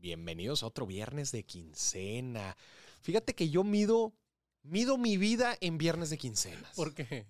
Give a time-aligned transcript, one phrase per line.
[0.00, 2.56] Bienvenidos a otro viernes de quincena.
[3.02, 4.14] Fíjate que yo mido,
[4.62, 6.74] mido mi vida en viernes de quincenas.
[6.74, 7.26] ¿Por qué?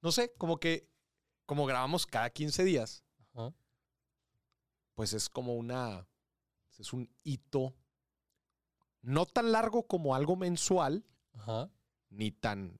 [0.00, 0.88] No sé, como que,
[1.44, 3.52] como grabamos cada 15 días, Ajá.
[4.94, 6.06] pues es como una,
[6.78, 7.74] es un hito
[9.02, 11.04] no tan largo como algo mensual,
[11.34, 11.70] Ajá.
[12.08, 12.78] ni tan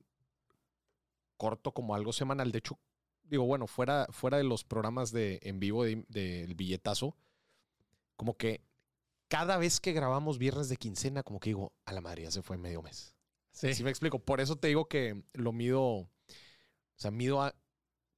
[1.36, 2.52] corto como algo semanal.
[2.52, 2.78] De hecho,
[3.24, 7.14] digo, bueno, fuera, fuera de los programas de en vivo de- del billetazo,
[8.16, 8.62] como que
[9.29, 12.42] cada vez que grabamos viernes de quincena, como que digo, a la madre, ya se
[12.42, 13.14] fue medio mes.
[13.52, 13.73] Sí.
[13.74, 14.19] Sí me explico.
[14.19, 16.09] Por eso te digo que lo mido, o
[16.96, 17.55] sea, mido a-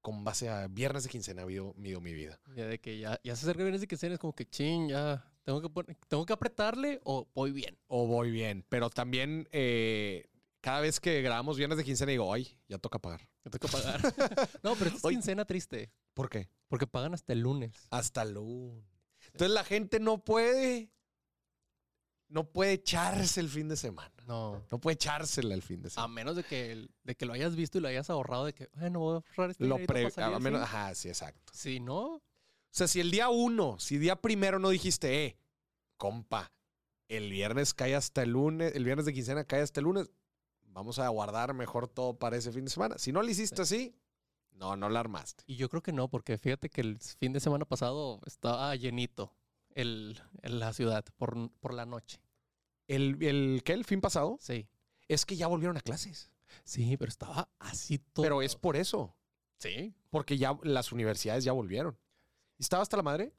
[0.01, 2.41] con base a viernes de quincena, mido, mido mi vida.
[2.57, 5.25] Ya de que ya, ya se acerca viernes de quincena, es como que ching, ya.
[5.45, 7.79] Tengo que, pon- tengo que apretarle o voy bien.
[7.87, 10.27] O voy bien, pero también eh,
[10.61, 13.29] cada vez que grabamos viernes de quincena digo, ay, ya toca pagar.
[13.45, 14.01] Me toca pagar.
[14.63, 15.91] no, pero esta es quincena triste.
[16.15, 16.51] ¿Por qué?
[16.69, 17.87] Porque pagan hasta el lunes.
[17.91, 18.85] Hasta el lunes.
[19.33, 20.91] Entonces la gente no puede,
[22.29, 24.13] no puede echarse el fin de semana.
[24.27, 24.63] No.
[24.71, 26.13] No puede echársela el fin de A semana.
[26.15, 28.69] menos de que, el- de que lo hayas visto y lo hayas ahorrado, de que,
[28.75, 30.65] bueno, voy a ahorrar este Lo pre- para salir a menos, fin".
[30.69, 31.53] ajá, sí, exacto.
[31.55, 32.23] Si no, O
[32.71, 35.39] sea, si el día uno, si día primero no dijiste, eh,
[35.97, 36.53] compa,
[37.09, 40.11] el viernes cae hasta el lunes, el viernes de quincena cae hasta el lunes,
[40.67, 42.99] vamos a guardar mejor todo para ese fin de semana.
[42.99, 43.97] Si no lo hiciste así,
[44.53, 45.45] no, no la armaste.
[45.47, 49.33] y yo creo que no, porque fíjate que el fin de semana pasado estaba llenito
[49.81, 52.21] el, en la ciudad por, por la noche.
[52.87, 53.73] ¿El, el qué?
[53.75, 54.37] ¿El fin pasado?
[54.41, 54.69] Sí.
[55.09, 56.31] Es que ya volvieron a clases.
[56.65, 58.23] Sí, pero estaba así todo.
[58.23, 59.15] Pero es por eso.
[59.59, 59.95] Sí.
[60.11, 61.99] Porque ya las universidades ya volvieron.
[62.59, 63.35] ¿Y estaba hasta la madre?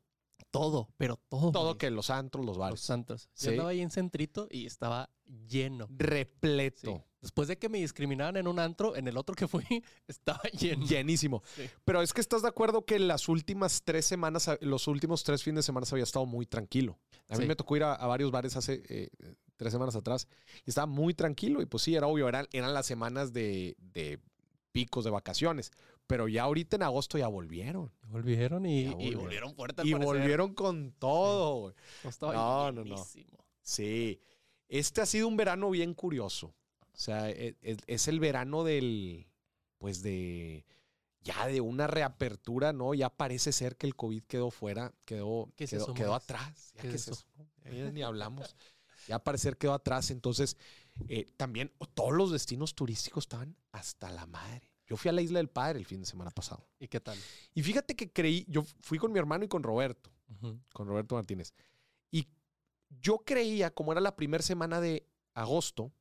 [0.52, 1.52] Todo, pero todo.
[1.52, 2.80] Todo que los antros, los Los bares.
[2.80, 3.30] santos.
[3.34, 3.48] Sí.
[3.48, 5.10] Yo andaba ahí en Centrito y estaba
[5.48, 5.88] lleno.
[5.92, 6.96] Repleto.
[6.96, 7.04] Sí.
[7.22, 9.64] Después de que me discriminaran en un antro, en el otro que fui,
[10.08, 10.86] estaba lleno.
[10.86, 11.44] Llenísimo.
[11.56, 11.70] Sí.
[11.84, 15.58] Pero es que estás de acuerdo que las últimas tres semanas, los últimos tres fines
[15.58, 16.98] de semana había estado muy tranquilo.
[17.28, 17.48] A mí Sí.
[17.48, 19.10] me tocó ir a, a varios bares hace eh,
[19.58, 20.28] tres semanas atrás
[20.66, 21.62] y estaba muy tranquilo.
[21.62, 24.20] Y pues sí, era obvio, eran, eran las semanas de, de
[24.72, 25.72] picos de vacaciones.
[26.08, 27.92] Pero ya ahorita en agosto ya volvieron.
[28.08, 29.22] Volvieron y, Ya y volvieron.
[29.24, 30.08] volvieron fuerte al Y parecer.
[30.16, 31.60] volvieron con todo.
[31.60, 31.76] güey.
[32.04, 33.06] No, estaba No, no, no.
[33.62, 34.20] Sí.
[34.70, 36.56] Este ha sido un verano bien curioso.
[37.00, 39.32] O sea, e- es, es el verano del,
[39.78, 40.66] pues de,
[41.22, 42.94] ya de una reapertura, ¿no?
[42.94, 46.74] Ya parece ser que el COVID quedó fuera, quedó, ¿Qué es quedó, eso, atrás.
[46.76, 47.92] Ya ¿Qué qué es es eso, ¿no?
[47.94, 48.54] Ni hablamos.
[49.08, 50.12] Ya parecer quedó atrás.
[50.12, 50.58] Entonces,
[51.08, 54.70] eh, también todos los destinos turísticos estaban hasta la madre.
[54.86, 56.68] Yo fui a la Isla del Padre el fin de semana pasado.
[56.80, 57.18] ¿Y qué tal?
[57.54, 60.12] Y fíjate que creí, yo fui con mi hermano y con Roberto
[60.74, 61.54] con Roberto Martínez.
[62.12, 62.28] Y
[63.02, 65.94] yo creía, como era la primera semana de agosto,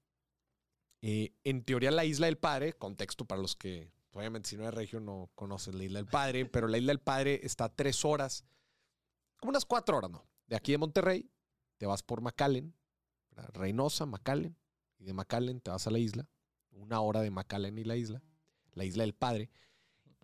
[1.01, 4.75] eh, en teoría la Isla del Padre, contexto para los que obviamente si no eres
[4.75, 8.05] regio no conoces la Isla del Padre, pero la Isla del Padre está a tres
[8.05, 8.45] horas,
[9.37, 10.27] como unas cuatro horas, ¿no?
[10.47, 11.31] De aquí de Monterrey,
[11.77, 12.75] te vas por McAllen.
[13.53, 14.57] Reynosa, McAllen,
[14.99, 16.29] y de McAllen te vas a la isla,
[16.73, 18.21] una hora de McAllen y la isla,
[18.73, 19.51] la Isla del Padre.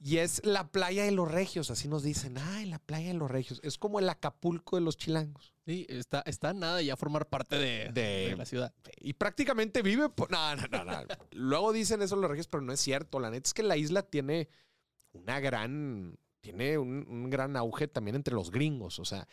[0.03, 2.37] Y es la playa de los regios, así nos dicen.
[2.37, 3.61] Ay, la playa de los regios.
[3.63, 5.55] Es como el Acapulco de los chilangos.
[5.65, 8.75] Sí, está, está nada ya formar parte de, De- de la ciudad.
[9.01, 10.31] Y prácticamente vive por...
[10.31, 10.93] No, no, no, no.
[11.31, 13.19] Luego dicen eso los regios, pero no es cierto.
[13.19, 14.49] La neta es que la isla tiene
[15.13, 16.19] una gran...
[16.43, 18.99] Tiene un, un gran auge también entre los gringos.
[18.99, 19.27] O sea,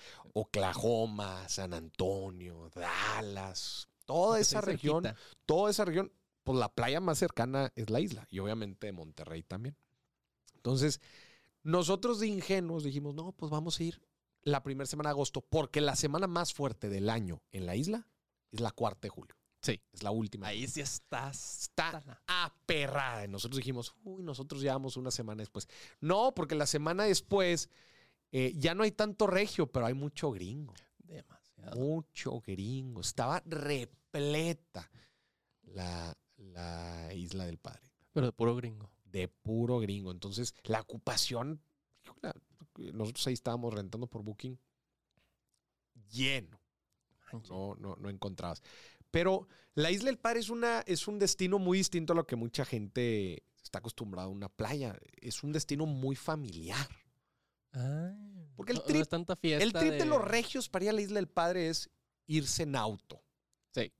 [0.55, 5.21] Oklahoma, San Antonio, Dallas, toda esa región, cerquita.
[5.45, 6.11] toda esa región,
[6.43, 8.27] pues la playa más cercana es la isla.
[8.29, 9.75] Y obviamente Monterrey también.
[10.61, 11.01] Entonces,
[11.63, 14.01] nosotros de ingenuos dijimos, no, pues vamos a ir
[14.43, 18.07] la primera semana de agosto, porque la semana más fuerte del año en la isla
[18.51, 19.35] es la cuarta de julio.
[19.61, 19.79] Sí.
[19.91, 20.47] Es la última.
[20.47, 21.61] Ahí sí estás.
[21.61, 23.25] está aperrada.
[23.25, 25.67] Y nosotros dijimos, uy, nosotros llevamos una semana después.
[25.99, 27.69] No, porque la semana después
[28.31, 30.73] eh, ya no hay tanto regio, pero hay mucho gringo.
[30.99, 31.79] Demasiado.
[31.79, 33.01] Mucho gringo.
[33.01, 34.89] Estaba repleta
[35.63, 38.89] la, la isla del padre Pero de puro gringo.
[39.11, 40.11] De puro gringo.
[40.11, 41.61] Entonces, la ocupación,
[42.77, 44.57] nosotros ahí estábamos rentando por Booking
[46.09, 46.59] lleno.
[47.49, 48.61] No, no, no encontrabas.
[49.09, 52.35] Pero la Isla del Padre es, una, es un destino muy distinto a lo que
[52.35, 54.97] mucha gente está acostumbrada a una playa.
[55.21, 56.87] Es un destino muy familiar.
[57.71, 59.63] Ay, Porque el no- no trip- es tanta fiesta.
[59.63, 60.05] El trip de...
[60.05, 61.89] los regios para ir a la Isla del Padre es
[62.27, 63.21] irse en auto.
[63.73, 63.91] Sí.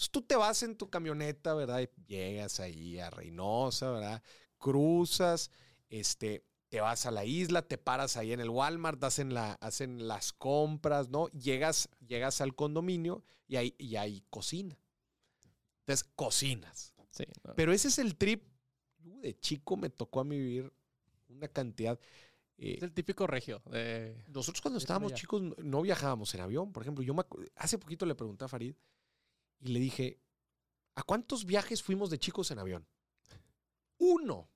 [0.00, 1.80] Entonces tú te vas en tu camioneta, ¿verdad?
[1.82, 4.22] Y llegas ahí a Reynosa, ¿verdad?
[4.56, 5.50] Cruzas,
[5.90, 10.08] este, te vas a la isla, te paras ahí en el Walmart, hacen, la, hacen
[10.08, 11.28] las compras, ¿no?
[11.32, 14.78] Llegas, llegas al condominio y ahí, y hay cocina.
[15.80, 16.94] Entonces, cocinas.
[17.10, 17.24] Sí.
[17.44, 17.52] no.
[17.54, 18.42] Pero ese es el trip.
[19.04, 20.72] Uh, De chico me tocó a mí vivir
[21.28, 21.98] una cantidad.
[22.56, 23.60] Eh, Es el típico regio.
[23.70, 25.20] de- nosotros cuando de estábamos allá.
[25.20, 26.72] chicos no- viajábamos en avión.
[26.72, 27.22] Por ejemplo, yo me
[27.56, 28.74] hace poquito le pregunté a Farid
[29.60, 30.20] y le dije,
[30.94, 32.86] ¿a cuántos viajes fuimos de chicos en avión?
[33.98, 34.48] Uno.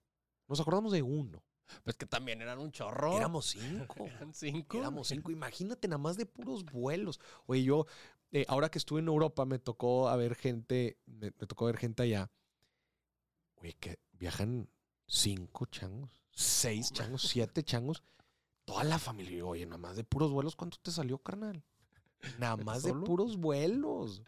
[0.49, 1.43] Nos acordamos de uno.
[1.83, 3.17] Pues que también eran un chorro.
[3.17, 4.07] Éramos cinco.
[4.07, 4.79] Eran cinco.
[4.79, 5.31] Éramos cinco.
[5.31, 7.21] Imagínate nada más de puros vuelos.
[7.47, 7.87] Oye, yo,
[8.33, 11.79] eh, ahora que estuve en Europa, me tocó a ver gente, me, me tocó ver
[11.79, 12.31] gente allá.
[13.57, 14.69] Oye, que viajan
[15.07, 18.03] cinco changos, seis changos, siete changos.
[18.65, 19.45] Toda la familia.
[19.45, 21.63] Oye, nada más de puros vuelos, ¿cuánto te salió, carnal?
[22.39, 24.23] Nada más de puros vuelos.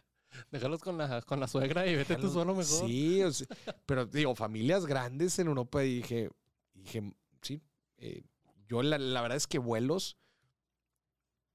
[0.51, 2.87] Déjalos con la, con la suegra y vete tú Déjalos- solo mejor.
[2.89, 3.47] Sí, o sea,
[3.85, 6.29] pero digo, familias grandes en Europa y dije,
[6.73, 7.61] dije, sí,
[7.97, 8.23] eh,
[8.67, 10.17] yo la, la verdad es que vuelos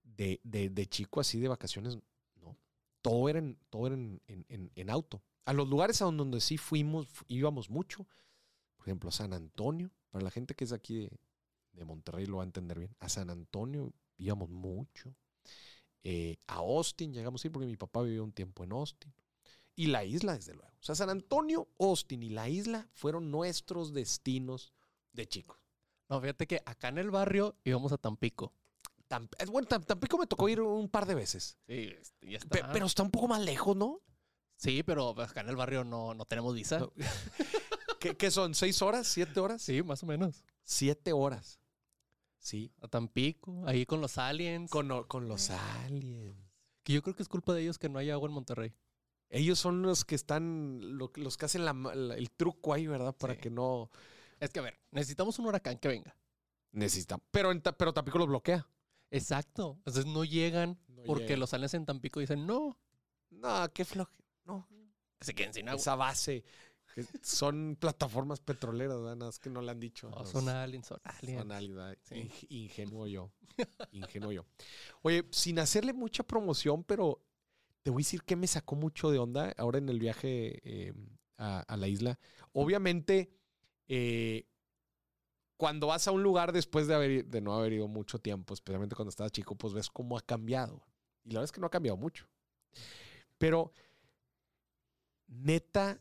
[0.02, 1.98] de, de, de chico así de vacaciones,
[2.40, 2.56] no.
[3.02, 5.22] Todo era en, todo era en, en- auto.
[5.44, 8.06] A los lugares a donde, sí fuimos, fu- íbamos mucho,
[8.76, 11.18] por ejemplo, a San Antonio, para la gente que es aquí de,
[11.72, 15.14] de Monterrey lo va a entender bien, a San Antonio íbamos mucho.
[16.04, 19.12] Eh, a Austin llegamos a ir porque mi papá vivió un tiempo en Austin.
[19.74, 20.68] Y la isla, desde luego.
[20.80, 24.72] O sea, San Antonio, Austin y la isla fueron nuestros destinos
[25.12, 25.58] de chicos.
[26.08, 28.52] No, fíjate que acá en el barrio íbamos a Tampico.
[29.08, 31.56] Tamp- es bueno, Tam- Tampico me tocó ir un par de veces.
[31.66, 32.48] Sí, este, ya está.
[32.48, 34.00] Pe- pero está un poco más lejos, ¿no?
[34.56, 36.78] Sí, pero acá en el barrio no, no tenemos visa.
[36.80, 36.92] No.
[38.00, 38.54] ¿Qué, qué son?
[38.54, 39.06] ¿Seis horas?
[39.06, 39.62] ¿Siete horas?
[39.62, 40.44] Sí, más o menos.
[40.64, 41.60] Siete horas.
[42.42, 42.72] Sí.
[42.80, 44.70] A Tampico, ahí con los aliens.
[44.70, 46.34] Con, con los aliens.
[46.82, 48.74] Que yo creo que es culpa de ellos que no hay agua en Monterrey.
[49.30, 52.86] Ellos son los que están, lo- los que hacen la ma- la- el truco ahí,
[52.88, 53.14] ¿verdad?
[53.16, 53.40] Para Sí.
[53.40, 53.90] que no
[54.40, 56.16] Es que, a ver, necesitamos un huracán que venga.
[56.72, 57.22] necesitan.
[57.30, 58.66] Pero, en pero Tampico los bloquea.
[59.10, 59.74] Exacto.
[59.78, 61.40] Entonces no llegan No porque llegan.
[61.40, 62.76] los aliens en Tampico dicen no,
[63.30, 64.16] No, qué floje.
[64.44, 64.66] No,
[65.18, 65.80] que se queden sin agua.
[65.80, 66.44] esa base.
[66.94, 69.16] Que son plataformas petroleras, ¿verdad?
[69.16, 70.10] Nada más que no le han dicho.
[70.10, 71.40] No, los- son aliens, son aliens.
[71.42, 71.98] son aliens, ¿verdad?
[72.02, 72.14] Sí.
[72.14, 73.32] Ing- Ingenuo yo.
[73.92, 74.44] Ingenuo yo.
[75.02, 77.22] Oye, sin hacerle mucha promoción, pero
[77.82, 80.92] te voy a decir que me sacó mucho de onda ahora en el viaje eh,
[81.38, 82.18] a, a la isla.
[82.52, 83.32] Obviamente,
[83.88, 84.46] eh,
[85.56, 88.96] cuando vas a un lugar después de, haber, de no haber ido mucho tiempo, especialmente
[88.96, 90.84] cuando estabas chico, pues ves cómo ha cambiado.
[91.24, 92.26] Y la verdad es que no ha cambiado mucho.
[93.38, 93.72] Pero,
[95.28, 96.00] neta,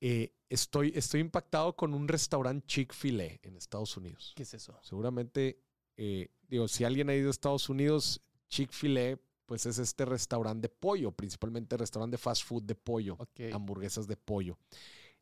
[0.00, 4.32] eh, estoy, estoy impactado con un restaurante Chick-fil-A en Estados Unidos.
[4.36, 4.78] ¿Qué es eso?
[4.82, 5.60] Seguramente,
[5.96, 10.74] eh, digo, si alguien ha ido a Estados Unidos, Chick-fil-A, pues es este restaurante de
[10.74, 13.16] pollo, principalmente restaurante de fast food de pollo,
[13.52, 14.58] hamburguesas de pollo.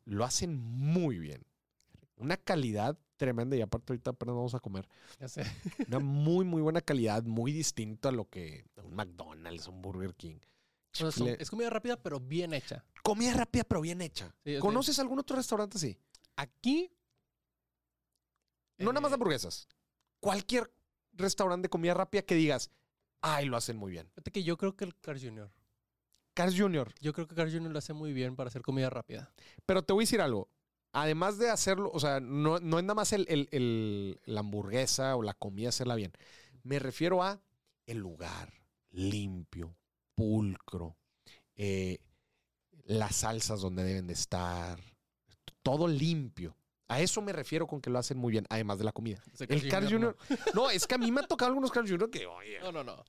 [0.03, 1.45] Lo hacen muy bien.
[2.17, 4.87] Una calidad tremenda y aparte ahorita apenas vamos a comer.
[5.19, 5.43] Ya sé.
[5.87, 10.39] Una muy, muy buena calidad, muy distinto a lo que un McDonald's, un Burger King.
[10.97, 12.83] O sea, son- Chick-fil-A- es comida rápida, pero bien hecha.
[13.03, 14.33] Comida rápida, pero bien hecha.
[14.43, 15.97] Sí, ¿Conoces algún otro restaurante así?
[16.35, 16.91] Aquí.
[18.77, 19.67] No nada más de eh, hamburguesas.
[20.19, 20.71] Cualquier
[21.13, 22.69] restaurante de comida rápida que digas,
[23.21, 24.07] ay, lo hacen muy bien.
[24.09, 25.51] Fíjate que yo creo que el Carl Jr.
[26.33, 26.93] Cars Jr.
[27.01, 27.71] Yo creo que Carl Jr.
[27.71, 29.33] lo hace muy bien para hacer comida rápida.
[29.65, 30.49] Pero te voy a decir algo.
[30.93, 35.15] Además de hacerlo, o sea, no, no es nada más el, el- el- la hamburguesa
[35.15, 36.11] o la comida hacerla bien.
[36.63, 37.41] Me refiero a
[37.87, 38.53] el lugar
[38.91, 39.75] limpio,
[40.17, 40.97] pulcro,
[41.55, 41.99] eh,
[42.85, 44.79] las salsas donde deben de estar,
[45.61, 46.57] todo limpio.
[46.89, 49.21] A eso me refiero con que lo hacen muy bien, además de la comida.
[49.39, 50.17] El Carl Jr.
[50.55, 52.09] No, es que a mí me han tocado algunos Carl Jr.
[52.09, 52.59] que, oye.
[52.61, 53.03] No, no, no.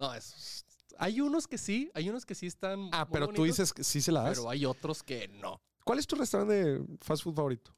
[0.00, 0.64] No, es.
[0.98, 2.88] Hay unos que sí, hay unos que sí están.
[2.92, 4.38] Ah, muy pero tú dices que sí se la das.
[4.38, 5.62] Pero hay otros que no.
[5.84, 7.74] ¿Cuál es tu restaurante de fast food favorito?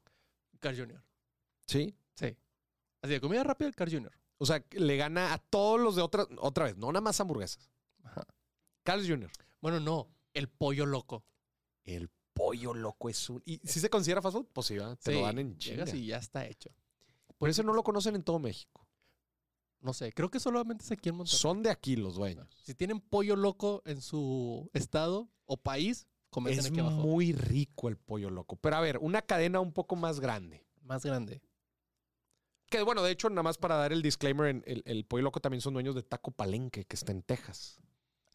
[0.59, 1.03] Carl Jr.
[1.67, 1.95] Sí.
[2.15, 2.35] Sí.
[3.01, 4.11] Así de comida rápida, el Carl Jr.
[4.37, 7.69] O sea, le gana a todos los de otra, otra vez, no nada más hamburguesas.
[8.03, 8.25] Ajá.
[8.85, 9.29] Carl's Jr.
[9.61, 10.07] Bueno, no.
[10.33, 11.25] El pollo loco.
[11.83, 13.41] El pollo loco es un.
[13.45, 14.47] ¿Y si se considera fast food?
[14.53, 14.97] Pues sí, ¿verdad?
[15.01, 15.85] Te lo dan en chinga.
[15.85, 16.69] Llegas y ya está hecho.
[17.37, 18.87] Por eso no lo conocen en todo México.
[19.81, 21.37] No sé, creo que solamente es aquí en Monterrey.
[21.39, 22.47] Son de aquí los dueños.
[22.63, 26.95] Si tienen pollo loco en su estado o país, comenten Es aquí abajo.
[26.97, 28.55] muy rico el pollo loco.
[28.55, 30.65] Pero a ver, una cadena un poco más grande.
[30.81, 31.41] Más grande.
[32.69, 35.39] Que bueno, de hecho, nada más para dar el disclaimer, en- el, el pollo loco
[35.39, 37.79] también son dueños de Taco Palenque, que está en Texas.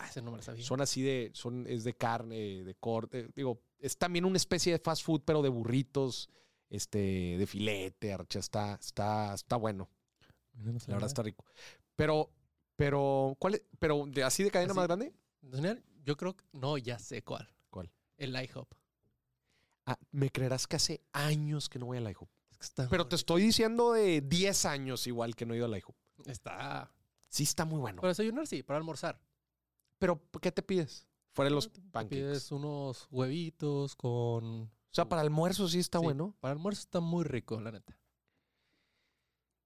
[0.01, 0.65] Ah, ese no me lo sabía.
[0.65, 3.29] Son así de, son, es de carne, de corte.
[3.35, 6.31] Digo, es también una especie de fast food, pero de burritos,
[6.71, 9.91] este, de filete, archa, está, está, está bueno.
[10.55, 11.45] No La verdad está rico.
[11.97, 12.31] Pero,
[12.77, 13.63] pero, ¿cuál es?
[13.79, 14.79] Pero de, así de cadena Así.
[14.79, 15.13] más grande.
[16.03, 16.45] Yo creo que.
[16.53, 17.47] No, ya sé cuál.
[17.69, 17.91] ¿Cuál?
[18.17, 18.73] El IHOP.
[19.85, 22.29] Ah, me creerás que hace años que no voy al IHOP.
[22.51, 25.67] Es que está Pero te estoy diciendo de 10 años igual que no he ido
[25.67, 25.95] al IHOP.
[26.27, 26.91] Está.
[27.29, 28.01] Sí está muy bueno.
[28.01, 28.63] Para desayunar, sí.
[28.63, 29.21] Para almorzar.
[30.01, 31.07] Pero, ¿qué te pides?
[31.33, 32.17] Fuera de los pancakes.
[32.17, 34.63] Pides unos huevitos con.
[34.63, 36.35] O sea, para almuerzo sí está Sí, bueno.
[36.41, 37.97] Para almuerzo está muy rico, la neta.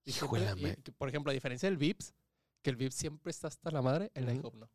[0.05, 2.13] Que, por ejemplo, a diferencia del Vips,
[2.63, 4.35] que el Vips siempre está hasta la madre, el Ujú.
[4.37, 4.71] IHOP no.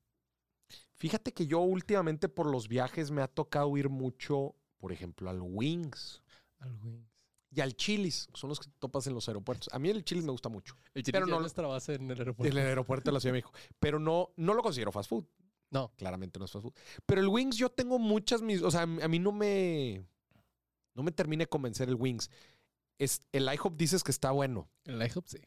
[0.95, 5.39] Fíjate que yo últimamente por los viajes me ha tocado ir mucho, por ejemplo, al
[5.41, 6.21] Wings
[6.59, 7.07] Al Wings.
[7.51, 9.69] y al Chili's, que son los que topas en los aeropuertos.
[9.71, 10.75] A mí el Chili's me gusta mucho.
[10.93, 12.57] El Pero Pero no lo- base en el En aeropuerto.
[12.57, 13.53] el aeropuerto de la Ciudad de México.
[13.79, 15.25] Pero no, no lo considero fast food.
[15.71, 15.91] No.
[15.97, 16.73] Claramente no es fast food.
[17.05, 18.61] Pero el Wings yo tengo muchas mis...
[18.61, 20.03] O sea, a mí no me...
[20.95, 22.29] No me termina de convencer el Wings.
[22.97, 24.69] Es, el IHOP dices que está bueno.
[24.83, 25.39] El IHOP sí.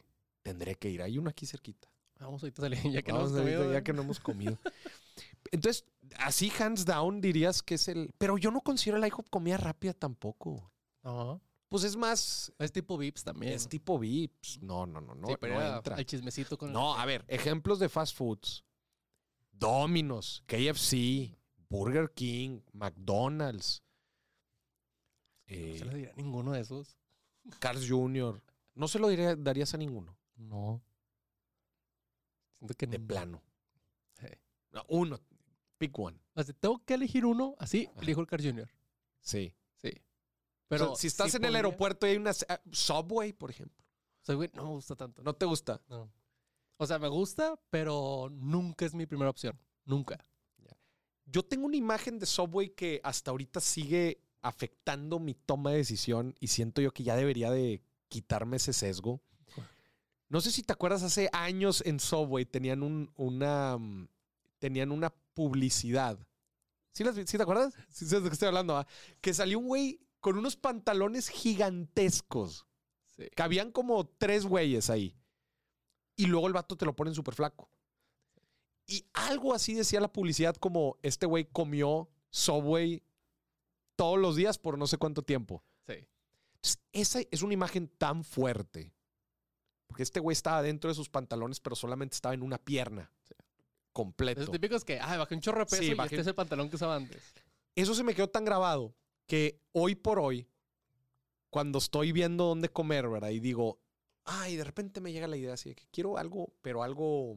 [0.42, 1.02] Tendré que ir.
[1.02, 1.88] Hay uno aquí cerquita.
[2.18, 3.72] Vamos ahorita salir, ya que Vamos no hemos comido.
[3.72, 3.82] ya ¿eh?
[3.82, 4.58] que no hemos comido.
[5.50, 5.84] Entonces,
[6.18, 8.14] así hands down dirías que es el...
[8.16, 10.70] Pero yo no considero el IHOP comida rápida tampoco.
[11.02, 11.40] No.
[11.68, 12.52] Pues es más...
[12.58, 13.52] Es tipo Vips también.
[13.52, 14.62] Es tipo VIPs.
[14.62, 15.96] No, no, no, no, sí, pero no entra.
[15.96, 18.64] el chismecito con No, a ver, ejemplos de fast foods.
[19.62, 21.36] Domino's, KFC,
[21.68, 23.82] Burger King, McDonald's,
[25.46, 26.96] No eh, se le dirá ninguno de esos.
[27.58, 28.42] Carl's Jr.
[28.74, 30.82] No se lo diría- darías a ninguno, No.
[32.58, 33.06] Siento que de no.
[33.06, 33.42] plano.
[34.70, 35.20] No, uno,
[35.76, 36.18] pick one.
[36.60, 38.00] Tengo que elegir uno, así, Ajá.
[38.00, 38.70] elijo el Carl Jr.
[39.20, 39.54] Sí.
[39.76, 39.90] Sí.
[40.68, 43.84] Pero si estás sí en el aeropuerto y hay una ah, Subway, por ejemplo,
[44.22, 45.22] O sea, güey, no me gusta tanto.
[45.22, 45.82] ¿no te gusta?
[45.88, 46.10] No.
[46.82, 49.56] O sea, me gusta, pero nunca es mi primera opción.
[49.84, 50.18] Nunca.
[51.26, 56.34] Yo tengo una imagen de Subway que hasta ahorita sigue afectando mi toma de decisión
[56.40, 59.22] y siento yo que ya debería de quitarme ese sesgo.
[60.28, 64.08] No sé si te acuerdas, hace años en Subway tenían un- una, mm,
[64.58, 66.18] tenían una publicidad.
[66.92, 67.74] ¿Sí, las sí te acuerdas?
[67.90, 68.76] Sí, sabes de qué estoy hablando.
[68.76, 68.86] ah?
[69.20, 72.66] Que salió un güey con unos pantalones gigantescos.
[73.06, 73.28] Sí.
[73.36, 75.16] Cabían como tres güeyes ahí.
[76.16, 77.68] Y luego el vato te lo ponen súper flaco.
[78.86, 83.02] Y algo así decía la publicidad como este güey comió Subway
[83.96, 85.62] todos los días por no sé cuánto tiempo.
[85.86, 85.94] Sí.
[86.54, 88.92] Entonces, esa es una imagen tan fuerte.
[89.86, 93.10] Porque este güey estaba dentro de sus pantalones, pero solamente estaba en una pierna.
[93.92, 94.40] Completo.
[94.40, 96.34] Los típicos que, ah, bajé un chorro de peso Sí, y bajé- este es el
[96.34, 97.22] pantalón que usaba antes.
[97.74, 98.94] Eso se me quedó tan grabado
[99.26, 100.48] que hoy por hoy,
[101.50, 103.28] cuando estoy viendo dónde comer, ¿verdad?
[103.30, 103.78] Y digo,
[104.24, 107.36] ay, de repente me llega la idea así de que quiero algo, pero algo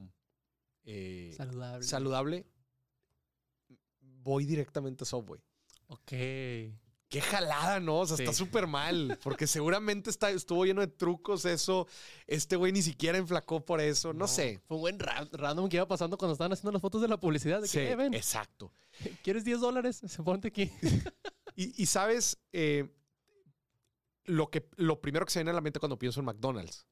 [0.83, 1.85] eh, Saludable.
[1.85, 2.45] saludable,
[3.99, 5.41] voy directamente a Subway.
[5.87, 6.11] Ok.
[7.07, 7.99] Qué jalada, ¿no?
[7.99, 11.87] O sea, está súper mal, porque seguramente está, estuvo lleno de trucos eso.
[12.25, 14.59] Este güey ni siquiera enflacó por eso, no, sé.
[14.67, 17.17] Fue un buen ra- random que iba pasando cuando estaban haciendo las fotos de la
[17.19, 17.61] publicidad.
[17.61, 18.73] De que, Sí, "Eh, ven, exacto.
[19.23, 20.01] ¿quieres 10 dólares?
[20.05, 20.71] Se ponte aquí.
[21.55, 22.91] Y, y sabes, eh,
[24.25, 26.85] lo, que, lo primero que se viene a la mente cuando pienso en McDonald's.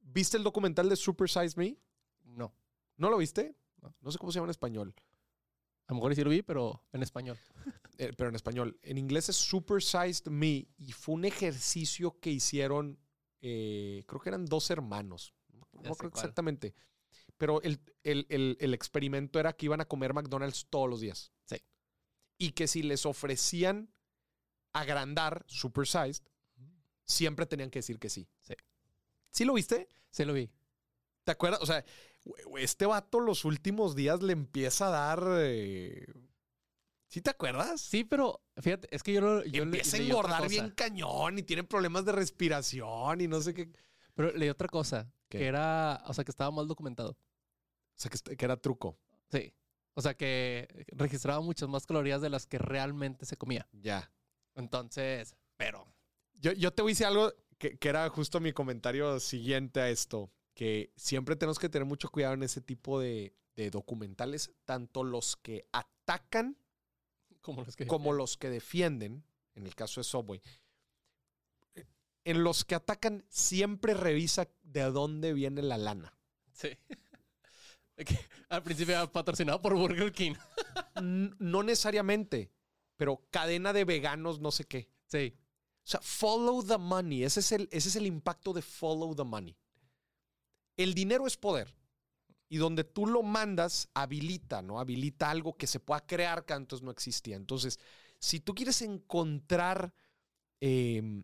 [0.00, 1.76] ¿Viste el documental de Super Size Me?
[2.24, 2.54] No.
[2.96, 3.56] ¿No lo viste?
[3.82, 3.94] No.
[4.00, 4.94] No sé cómo se llama en español,
[5.86, 7.38] A lo mejor sí lo vi, pero en español.
[7.98, 8.78] eh, pero en español.
[8.82, 12.98] En inglés es Super Sized Me y fue un ejercicio que hicieron,
[13.40, 15.34] eh, creo que eran dos hermanos.
[15.82, 16.74] No creo exactamente.
[17.36, 21.32] Pero el, el- el- el experimento era que iban a comer McDonald's todos los días.
[21.44, 21.56] Sí.
[22.38, 23.92] Y que si les ofrecían
[24.72, 26.22] agrandar, super sized,
[27.04, 28.28] siempre tenían que decir que sí.
[28.40, 28.54] Sí.
[29.30, 29.88] ¿Sí lo viste?
[30.10, 30.50] Sí lo vi.
[31.24, 31.60] ¿Te acuerdas?
[31.62, 31.84] O sea,
[32.58, 35.24] este vato los últimos días le empieza a dar.
[35.40, 36.06] eh,
[37.06, 37.80] ¿Sí te acuerdas?
[37.80, 39.44] Sí, pero fíjate, es que yo lo.
[39.44, 43.54] Yo le- empieza a engordar bien cañón y tiene problemas de respiración y no sé
[43.54, 43.62] qué.
[43.62, 45.10] O Pero leí otra cosa.
[45.28, 45.38] ¿Qué?
[45.38, 46.02] Que era.
[46.06, 47.16] O sea, que estaba mal documentado.
[47.94, 48.98] sea, que, est- que era truco.
[49.30, 49.52] Sí.
[49.94, 53.66] O sea, que registraba muchas más calorías de las que realmente se comía.
[53.72, 54.10] Ya.
[54.58, 55.86] Entonces, pero.
[56.34, 59.88] Yo, yo te voy a decir algo que, que era justo mi comentario siguiente a
[59.88, 65.02] esto, que siempre tenemos que tener mucho cuidado en ese tipo de, de documentales, tanto
[65.02, 66.56] los que atacan
[67.40, 67.86] Como los que.
[67.86, 69.24] como los que defienden,
[69.54, 70.40] en el caso de Subway.
[72.24, 76.16] En los que atacan siempre revisa de dónde viene la lana.
[76.52, 76.68] Sí.
[78.48, 80.34] Al principio era patrocinado por Burger King.
[81.00, 82.52] No necesariamente,
[82.98, 84.90] pero cadena de veganos, no sé qué.
[85.06, 85.34] Sí.
[85.36, 87.22] O sea, follow the money.
[87.24, 89.56] Ese es el, ese es el impacto de follow the money.
[90.76, 91.74] El dinero es poder.
[92.50, 94.80] Y donde tú lo mandas, habilita, ¿no?
[94.80, 97.36] Habilita algo que se pueda crear que antes no existía.
[97.36, 97.78] Entonces,
[98.18, 99.94] si tú quieres encontrar
[100.60, 101.22] eh,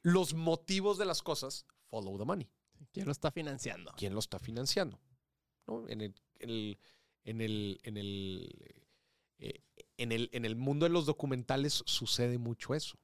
[0.00, 2.48] los motivos de las cosas, follow the money.
[2.92, 3.92] ¿Quién lo está financiando?
[3.96, 4.98] ¿Quién lo está financiando?
[5.66, 5.86] ¿No?
[5.88, 6.78] En, el, en, el,
[7.24, 8.84] en, el, en, el,
[9.38, 9.60] eh,
[10.02, 12.96] en, el, en el mundo de los documentales sucede mucho eso.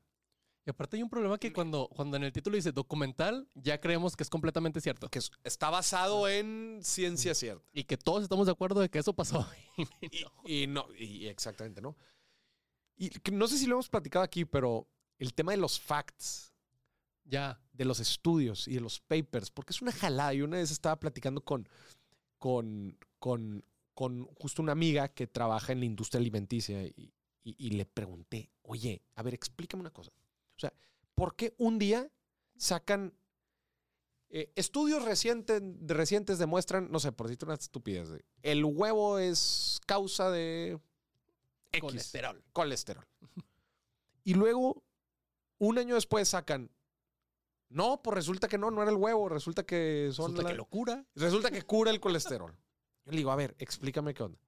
[0.67, 4.17] Y aparte hay un problema que cuando, cuando en el título dice documental, ya creemos
[4.17, 5.09] que es completamente cierto.
[5.09, 7.64] que es- está basado en ciencia cierta.
[7.73, 9.47] Y que todos estamos de acuerdo de que eso pasó.
[10.47, 11.97] Y, y no, y exactamente, ¿no?
[12.97, 14.87] Y no sé si lo hemos platicado aquí, pero
[15.19, 16.52] el tema de los facts.
[17.25, 17.61] Ya.
[17.73, 20.33] de los estudios y de los papers, porque es una jalada.
[20.35, 21.69] Y una vez estaba platicando con,
[22.38, 23.64] con, con,
[23.99, 27.12] con justo una amiga que trabaja en la industria alimenticia y,
[27.43, 30.12] y- y le pregunté, oye, a ver, explícame una cosa.
[30.57, 30.73] O sea,
[31.17, 32.09] ¿por qué un día
[32.57, 33.12] sacan
[34.28, 39.81] eh, estudios recientes, recientes demuestran, no sé, por decirte una estupidez, de, el huevo es
[39.85, 40.78] causa de
[41.73, 42.45] X Colesterol.
[42.52, 43.07] colesterol.
[44.23, 44.85] Y luego,
[45.59, 46.71] un año después sacan,
[47.69, 50.57] no, pues resulta que no, no era el huevo, resulta que son Resulta la- que
[50.57, 51.05] locura.
[51.17, 52.57] resulta que cura el colesterol.
[53.09, 54.38] Yo le digo, a ver, explícame qué onda.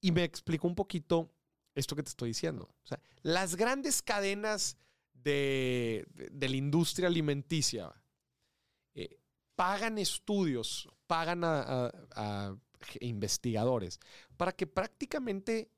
[0.00, 1.30] Y me explicó un poquito
[1.76, 2.64] esto que te estoy diciendo.
[2.82, 4.76] O sea, las grandes cadenas
[5.14, 7.92] de, de- de la industria alimenticia
[8.94, 9.20] eh,
[9.54, 12.56] pagan estudios, pagan a, a- a
[13.00, 14.00] investigadores
[14.36, 15.70] para que prácticamente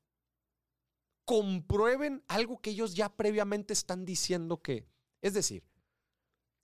[1.27, 4.87] comprueben algo que ellos ya previamente están diciendo que,
[5.21, 5.65] es decir,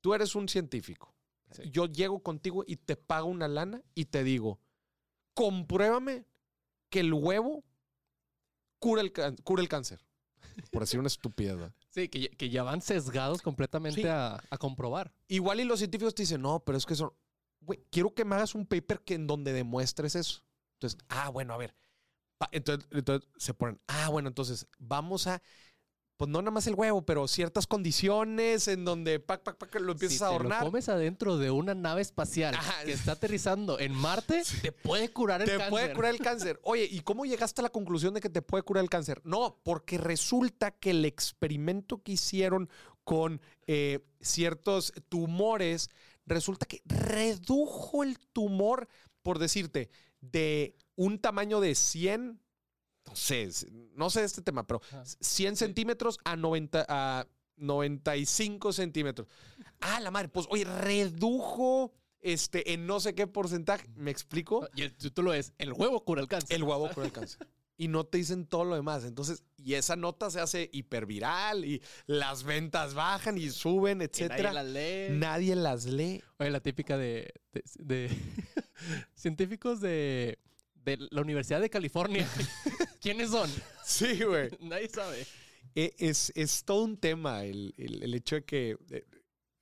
[0.00, 1.14] tú eres un científico.
[1.50, 1.62] Sí.
[1.70, 4.60] Yo llego contigo y te pago una lana y te digo,
[5.38, 6.24] compruébame
[6.90, 7.64] que el huevo
[8.80, 9.12] cura el,
[9.44, 10.00] cura el cáncer.
[10.72, 11.54] Por decir una estupidez.
[11.54, 11.72] ¿verdad?
[11.90, 14.08] Sí, que, ya- que ya van sesgados completamente Sí.
[14.08, 15.14] a, a comprobar.
[15.28, 17.12] Igual y los científicos te dicen, no, pero es que son...
[17.60, 20.42] Güey, quiero que me hagas un paper que en donde demuestres eso.
[20.74, 21.74] Entonces, ah, bueno, a ver.
[22.52, 25.40] Entonces, entonces se ponen, ah, bueno, entonces vamos a...
[26.18, 29.92] Pues no nada más el huevo, pero ciertas condiciones en donde pac, pac, pac, lo
[29.92, 30.64] empiezas si a te adornar.
[30.64, 32.82] lo comes adentro de una nave espacial Ajá.
[32.84, 35.70] que está aterrizando en Marte, te puede curar el te cáncer.
[35.70, 36.58] puede curar el cáncer.
[36.64, 39.20] Oye, ¿y cómo llegaste a la conclusión de que te puede curar el cáncer?
[39.22, 42.68] No, porque resulta que el experimento que hicieron
[43.04, 45.88] con eh, ciertos tumores,
[46.26, 48.88] resulta que redujo el tumor,
[49.22, 49.88] por decirte,
[50.20, 52.40] de un tamaño de 100,
[53.08, 53.48] no sé,
[53.94, 55.02] no sé este tema, pero Ajá.
[55.20, 59.28] 100 centímetros a 90, a 95 centímetros.
[59.80, 63.88] Ah, la madre, pues oye, redujo este en no sé qué porcentaje.
[63.94, 64.68] ¿Me explico?
[64.74, 66.56] Y el título es El huevo cura el cáncer.
[66.56, 67.46] El huevo cura el cáncer.
[67.80, 69.04] Y no te dicen todo lo demás.
[69.04, 74.52] Entonces, y esa nota se hace hiperviral y las ventas bajan y suben, etcétera.
[74.52, 75.16] nadie la lee.
[75.16, 76.20] Nadie las lee.
[76.38, 78.10] Oye, la típica de, de- de
[79.14, 80.40] científicos de,
[80.74, 82.28] de la Universidad de California.
[83.00, 83.50] ¿Quiénes son?
[83.84, 84.48] Sí, güey.
[84.60, 85.26] Nadie sabe.
[85.74, 89.04] E- Es, es todo un tema el, el- el hecho de que eh,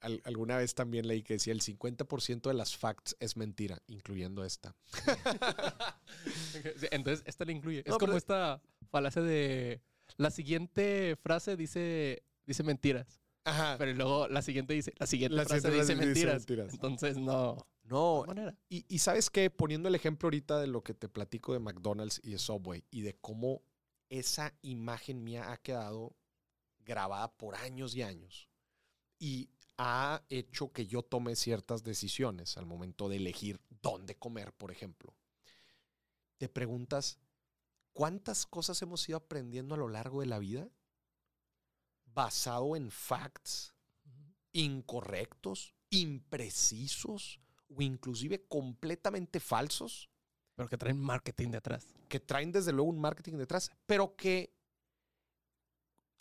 [0.00, 4.44] al- alguna vez también leí que decía el 50% de las facts es mentira, incluyendo
[4.44, 4.74] esta.
[6.90, 7.82] Entonces, esta le incluye.
[7.86, 9.80] No, es como esta falacia de
[10.16, 13.20] la siguiente frase dice, dice mentiras.
[13.44, 13.76] Ajá.
[13.78, 16.40] Pero luego la siguiente dice, la siguiente La frase siguiente dice frase dice mentiras.
[16.40, 16.72] mentiras.
[16.74, 17.66] Entonces, no.
[17.88, 18.24] No.
[18.68, 22.20] Y, y sabes qué, poniendo el ejemplo ahorita de lo que te platico de McDonald's
[22.22, 23.62] y de Subway y de cómo
[24.08, 26.16] esa imagen mía ha quedado
[26.80, 28.48] grabada por años y años
[29.18, 34.70] y ha hecho que yo tome ciertas decisiones al momento de elegir dónde comer, por
[34.70, 35.14] ejemplo.
[36.38, 37.18] Te preguntas,
[37.92, 40.68] ¿cuántas cosas hemos ido aprendiendo a lo largo de la vida
[42.06, 43.74] basado en facts
[44.52, 50.08] incorrectos, imprecisos o inclusive completamente falsos
[50.54, 51.86] Pero que traen marketing detrás.
[52.08, 54.54] que traen desde luego un marketing detrás, pero que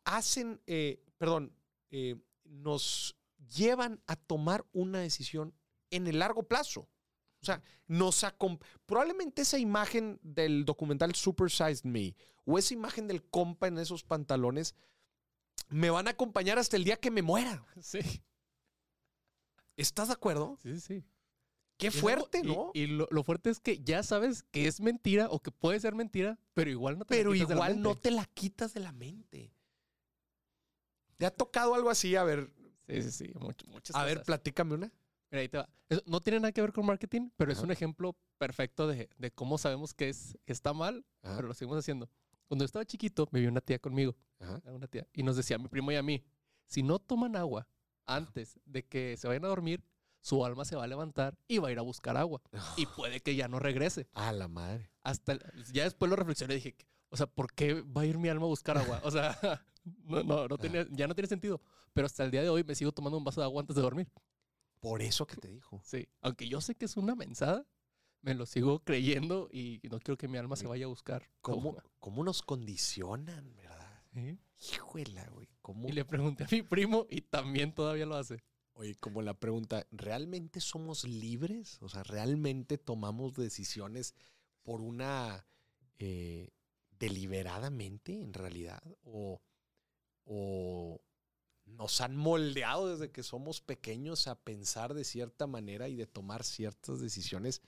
[0.04, 1.56] hacen, eh, perdón,
[1.92, 3.16] eh, nos
[3.56, 5.54] llevan a tomar una decisión
[5.92, 6.90] en el largo plazo.
[7.42, 8.26] O sea, nos
[8.86, 14.04] probablemente esa imagen del documental Super Sized Me o esa imagen del compa en esos
[14.04, 14.74] pantalones
[15.70, 17.66] me van a acompañar hasta el día que me muera.
[17.82, 18.00] Sí,
[19.78, 20.58] ¿Estás de acuerdo?
[20.64, 21.04] sí, sí.
[21.78, 22.72] Qué fuerte, y- ¿no?
[22.74, 25.94] Y, lo, lo fuerte es que ya sabes que es mentira o que puede ser
[25.96, 28.02] mentira, pero igual no te la pero quitas de la igual no mente.
[28.02, 29.52] te la quitas de la mente.
[31.18, 32.16] ¿Te ha tocado algo así?
[32.16, 32.50] A ver,
[32.88, 33.34] Sí, sí, sí.
[33.36, 34.92] much- muchas a ver, platícame una.
[35.32, 35.70] Mira, ahí te va.
[35.90, 39.32] Eso no tiene nada que ver con marketing, pero es un ejemplo perfecto de, de
[39.32, 42.10] cómo sabemos que es, está mal, Ajá, pero lo seguimos haciendo.
[42.48, 44.62] Cuando yo estaba chiquito, me vio una tía conmigo, ajá.
[44.66, 46.24] una tía, y nos decía, mi primo y a mí,
[46.68, 47.68] si no toman agua
[48.06, 49.84] antes de que se vayan a dormir,
[50.26, 52.42] su alma se va a levantar y va a ir a buscar agua.
[52.78, 54.08] Y puede que ya no regrese.
[54.14, 54.90] A la madre.
[55.04, 55.38] Hasta
[55.72, 56.76] ya después lo reflexioné y dije,
[57.10, 59.02] o sea, ¿por qué va a ir mi alma a buscar agua?
[59.04, 59.38] O sea,
[60.04, 61.62] no, no, no tenía- ya no tiene sentido.
[61.94, 63.84] Pero hasta el día de hoy me sigo tomando un vaso de agua antes de
[63.84, 64.12] dormir.
[64.80, 65.80] Por eso que te dijo.
[65.84, 67.64] Sí, aunque yo sé que es una mensada,
[68.22, 71.30] me lo sigo creyendo y no quiero que mi alma se vaya a buscar.
[71.42, 74.02] ¿Cómo, cómo nos condicionan, verdad?
[74.12, 74.40] Sí.
[74.74, 75.48] Híjole, güey.
[75.62, 75.88] ¿Cómo?
[75.88, 78.44] Y le pregunté a mi primo y también todavía lo hace.
[78.76, 81.78] Oye, como la pregunta, ¿realmente somos libres?
[81.82, 84.14] O sea, ¿realmente tomamos decisiones
[84.64, 85.46] por una...
[85.98, 86.50] eh,
[87.00, 88.82] deliberadamente, en realidad?
[89.04, 89.42] ¿O,
[90.26, 91.02] o
[91.66, 96.44] nos han moldeado desde que somos pequeños a pensar de cierta manera y de tomar
[96.44, 97.62] ciertas decisiones.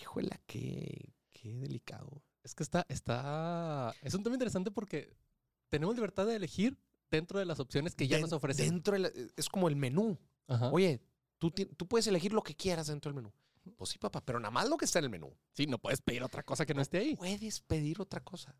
[0.00, 2.22] Híjole, qué, qué delicado.
[2.42, 3.94] Es que está, está.
[4.02, 5.14] Es un tema interesante porque
[5.68, 6.78] tenemos libertad de elegir
[7.10, 8.70] dentro de las opciones que ya Den- nos ofrecen.
[8.70, 10.18] Dentro de la- es como el menú.
[10.48, 10.70] Ajá.
[10.72, 11.00] Oye,
[11.38, 13.32] tú, tú puedes elegir lo que quieras dentro del menú.
[13.76, 15.36] Pues sí, papá, pero nada más lo que está en el menú.
[15.52, 17.16] Sí, no puedes pedir otra cosa que no esté ahí.
[17.16, 18.54] Puedes pedir otra cosa.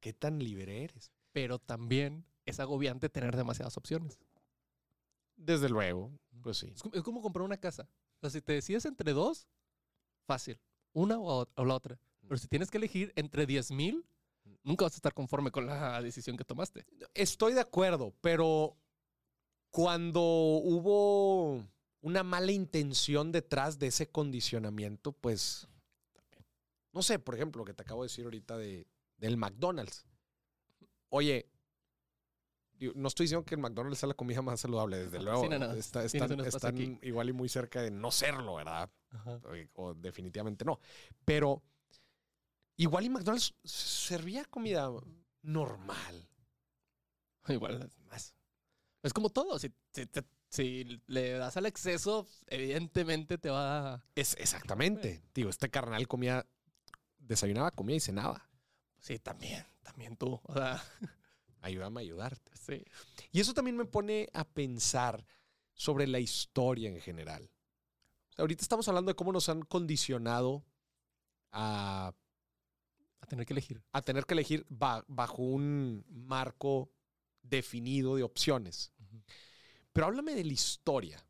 [0.00, 1.12] ¿Qué tan libre eres?
[1.32, 4.18] Pero también es agobiante tener demasiadas opciones.
[5.36, 6.12] Desde luego,
[6.42, 6.72] pues sí.
[6.74, 7.88] Es como, es como comprar una casa.
[8.16, 9.48] O sea, si te decides entre dos,
[10.26, 10.58] fácil.
[10.92, 11.98] Una o, o la otra.
[12.22, 14.06] Pero si tienes que elegir entre 10 mil,
[14.62, 16.86] nunca vas a estar conforme con la decisión que tomaste.
[17.14, 18.76] Estoy de acuerdo, pero
[19.74, 21.66] cuando hubo
[22.00, 25.66] una mala intención detrás de ese condicionamiento, pues,
[26.92, 30.06] no sé, por ejemplo, lo que te acabo de decir ahorita de, del McDonald's.
[31.08, 31.50] Oye,
[32.94, 35.42] no estoy diciendo que el McDonald's sea la comida más saludable, desde luego.
[35.42, 35.72] Sí, no, no.
[35.72, 36.96] está- Tienes están aquí.
[37.02, 38.88] igual y muy cerca de no serlo, ¿verdad?
[39.10, 39.40] Ajá.
[39.74, 40.78] O, o definitivamente no.
[41.24, 41.64] Pero
[42.76, 44.88] igual y McDonald's servía comida
[45.42, 46.28] normal.
[47.48, 48.36] Igual más.
[49.04, 49.58] Es como todo.
[49.58, 49.72] Si,
[50.48, 54.04] si le das al exceso, evidentemente te va a...
[54.16, 55.22] Es exactamente.
[55.34, 56.46] Digo, este carnal comía,
[57.18, 58.48] desayunaba, comía y cenaba.
[58.98, 60.40] Sí, también, también tú.
[60.42, 60.82] O sea,
[61.60, 62.50] Ayúdame a ayudarte.
[62.56, 62.84] sí.
[63.32, 65.24] Y eso también me pone a pensar
[65.74, 67.50] sobre la historia en general.
[68.36, 70.64] Ahorita estamos hablando de cómo nos han condicionado
[71.52, 72.12] a,
[73.20, 73.82] A tener que elegir.
[73.92, 76.90] a tener que elegir ba- bajo un marco
[77.42, 78.92] definido de opciones.
[79.94, 81.24] Pero háblame de la historia.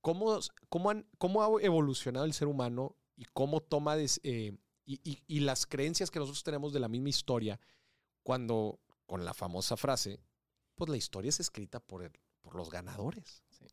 [0.00, 0.38] ¿Cómo,
[0.68, 5.22] cómo, han- cómo ha evolucionado el ser humano y cómo toma des- eh, y, y-
[5.26, 7.60] y las creencias que nosotros tenemos de la misma historia
[8.22, 10.20] cuando, con la famosa frase,
[10.74, 13.42] pues la historia es escrita por, el- por los ganadores.
[13.50, 13.66] Sí.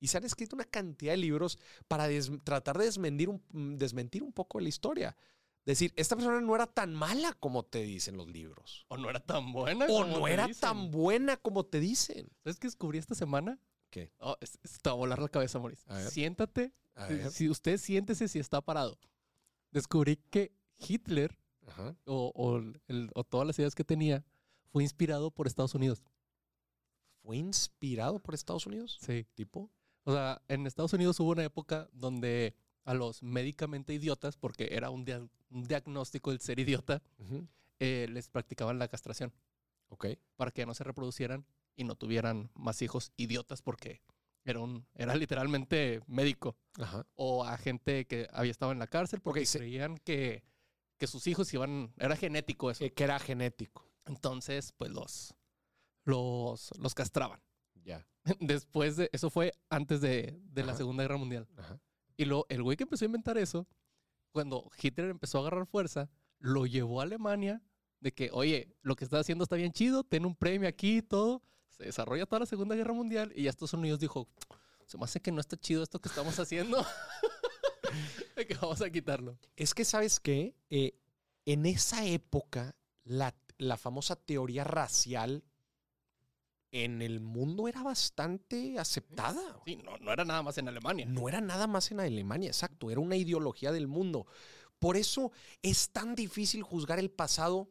[0.00, 4.22] Y se han escrito una cantidad de libros para des- tratar de desmentir un, desmentir
[4.24, 5.16] un poco la historia.
[5.66, 8.86] Decir, esta persona no era tan mala como te dicen los libros.
[8.88, 9.84] O no era tan buena.
[9.86, 10.60] O como no te era dicen.
[10.60, 12.28] tan buena como te dicen.
[12.42, 13.58] ¿Sabes qué descubrí esta semana?
[13.90, 14.12] ¿Qué?
[14.18, 15.84] Oh, es- es- te va a volar la cabeza, Maurice.
[16.10, 16.72] Siéntate.
[17.30, 18.98] Si- usted siéntese si está parado.
[19.70, 21.94] Descubrí que Hitler Ajá.
[22.06, 22.56] o, o
[22.88, 24.24] el- o todas las ideas que tenía
[24.72, 26.02] fue inspirado por Estados Unidos.
[27.22, 28.98] ¿Fue inspirado por Estados Unidos?
[29.00, 29.26] Sí.
[29.34, 29.70] ¿Tipo?
[30.04, 34.90] O sea, en Estados Unidos hubo una época donde a los médicamente idiotas, porque era
[34.90, 35.04] un,
[35.50, 37.02] un diagnóstico del ser idiota,
[37.78, 39.32] eh, les practicaban la castración
[39.88, 40.06] Ok.
[40.36, 41.44] para que no se reproducieran
[41.76, 44.02] y no tuvieran más hijos idiotas porque
[44.44, 46.56] era, un, era literalmente médico.
[46.78, 47.06] Ajá.
[47.14, 50.42] O a gente que había estado en la cárcel porque creían que,
[50.96, 51.92] que sus hijos iban...
[51.98, 52.84] Era genético eso.
[52.84, 53.86] Eh, que era genético.
[54.06, 55.34] Entonces, pues los,
[56.04, 57.40] los, los castraban.
[57.82, 58.06] Ya.
[58.40, 59.10] Después de...
[59.12, 60.76] Eso fue antes de, de la.
[60.76, 61.48] Segunda Guerra Mundial.
[61.56, 61.80] Ajá.
[62.16, 63.66] Y luego el güey que empezó a inventar eso,
[64.32, 67.62] cuando Hitler empezó a agarrar fuerza, lo llevó a Alemania
[68.00, 71.02] de que, oye, lo que estás haciendo está bien chido, ten un premio aquí y
[71.02, 71.42] todo.
[71.68, 74.28] Se desarrolla toda la Segunda Guerra Mundial y ya Estados Unidos dijo,
[74.86, 76.84] se me hace que no está chido esto que estamos haciendo.
[78.36, 79.38] De que vamos a quitarlo.
[79.56, 80.54] Es que, ¿sabes qué?
[80.70, 80.98] Eh,
[81.44, 85.44] en esa época, la, la famosa teoría racial
[86.72, 89.60] en el mundo era bastante aceptada.
[89.64, 91.06] Sí, no, no era nada más en Alemania.
[91.06, 94.26] No era nada más en Alemania, exacto, era una ideología del mundo.
[94.78, 97.70] Por eso es tan difícil juzgar el pasado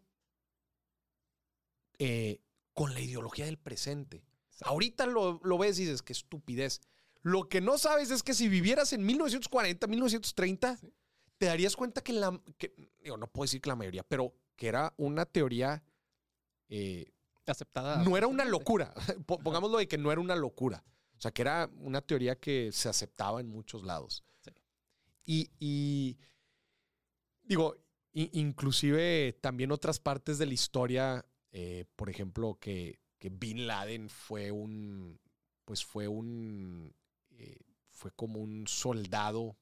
[1.98, 2.42] eh,
[2.74, 4.24] con la ideología del presente.
[4.62, 6.82] Ahorita lo, lo ves y dices, qué estupidez.
[7.22, 10.94] Lo que no sabes es que si vivieras en 1940, 1930, Sí.
[11.38, 12.42] te darías cuenta que la...
[12.58, 15.84] Que, digo, no puedo decir que la mayoría, pero que era una teoría...
[16.70, 17.12] eh,
[17.52, 18.04] Aceptada.
[18.04, 18.94] no era una locura.
[19.26, 20.84] Po- Pongámoslo de que no era una locura.
[21.18, 24.24] O sea, que era una teoría que se aceptaba en muchos lados.
[24.42, 24.52] Sí.
[25.26, 26.18] Y, y
[27.44, 27.76] digo,
[28.14, 34.52] inclusive también otras partes de la historia, eh, por ejemplo, que, que Bin Laden fue
[34.52, 35.20] un,
[35.66, 36.94] pues fue un,
[37.32, 37.58] eh,
[37.90, 39.58] fue como un soldado,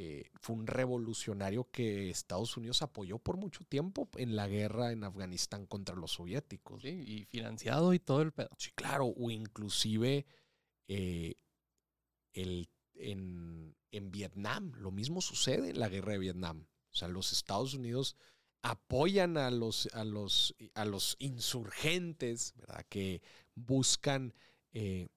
[0.00, 5.02] eh, fue un revolucionario que Estados Unidos apoyó por mucho tiempo en la guerra en
[5.02, 6.82] Afganistán contra los soviéticos.
[6.82, 8.50] Sí, y financiado y todo el pedo.
[8.56, 10.24] Sí, claro, o inclusive
[10.86, 11.34] eh,
[12.32, 16.68] el, en, en Vietnam, lo mismo sucede en la guerra de Vietnam.
[16.92, 18.14] O sea, los Estados Unidos
[18.62, 22.86] apoyan a los, a los, a los insurgentes, ¿verdad?
[22.88, 23.20] Que
[23.56, 24.32] buscan,
[24.72, 25.08] eh,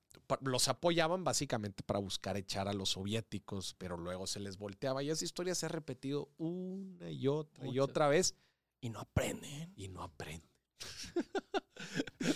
[0.41, 5.09] los apoyaban básicamente para buscar echar a los soviéticos, pero luego se les volteaba y
[5.09, 8.35] esa historia se ha repetido una y otra y otra vez
[8.81, 9.73] Y no aprenden.
[9.75, 10.49] y no aprenden.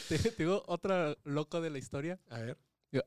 [0.10, 2.20] Te, te digo otra loco de la historia.
[2.30, 2.58] A ver.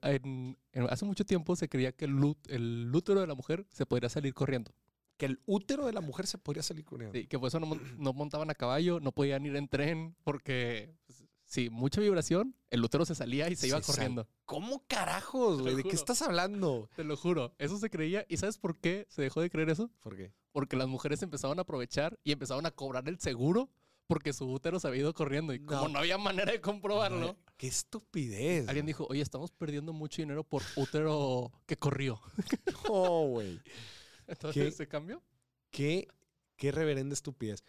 [0.02, 3.66] En- en- hace mucho tiempo se creía que el, lut- el útero de la mujer
[3.70, 4.72] se podría salir corriendo.
[5.16, 7.10] Que el útero de la mujer se podría salir él.
[7.12, 11.24] Sí, que por eso no montaban a caballo, no podían ir en tren, porque pues,
[11.48, 14.28] sí, mucha vibración, el útero se salía y se iba sal- corriendo.
[14.44, 15.74] ¿Cómo carajos, güey?
[15.74, 16.88] ¿De qué estás hablando?
[16.94, 18.24] Te lo juro, eso se creía.
[18.28, 19.90] ¿Y sabes por qué se dejó de creer eso?
[20.00, 20.32] ¿Por qué?
[20.52, 23.68] Porque las mujeres empezaban a aprovechar y empezaban a cobrar el seguro
[24.06, 25.52] porque su útero se había ido corriendo.
[25.52, 25.88] Y como No.
[25.88, 28.66] no había manera de comprobarlo, Qué estupidez.
[28.68, 32.20] alguien dijo, oye, estamos perdiendo mucho dinero por útero que corrió.
[32.88, 33.60] No, güey.
[34.26, 35.22] Entonces se cambió.
[35.70, 36.08] Qué,
[36.56, 37.62] qué reverenda estupidez.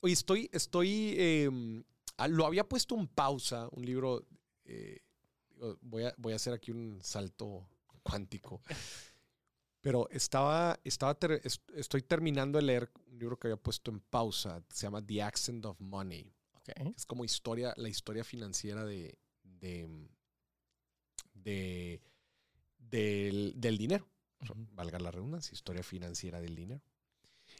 [0.00, 1.82] Oye, estoy, estoy, eh, ah,
[2.28, 4.26] lo había puesto en pausa, un libro,
[4.64, 5.00] eh,
[5.82, 7.68] voy, a, voy a hacer aquí un salto
[8.02, 8.62] cuántico,
[9.80, 11.42] pero estaba, estaba ter-
[11.74, 15.64] estoy terminando de leer un libro que había puesto en pausa, se llama The Accent
[15.66, 16.32] of Money,
[16.96, 20.08] es como historia, la historia financiera de, de,
[21.34, 22.00] de-
[22.78, 24.08] del, del dinero
[24.72, 26.82] valga la redundancia, historia financiera del dinero.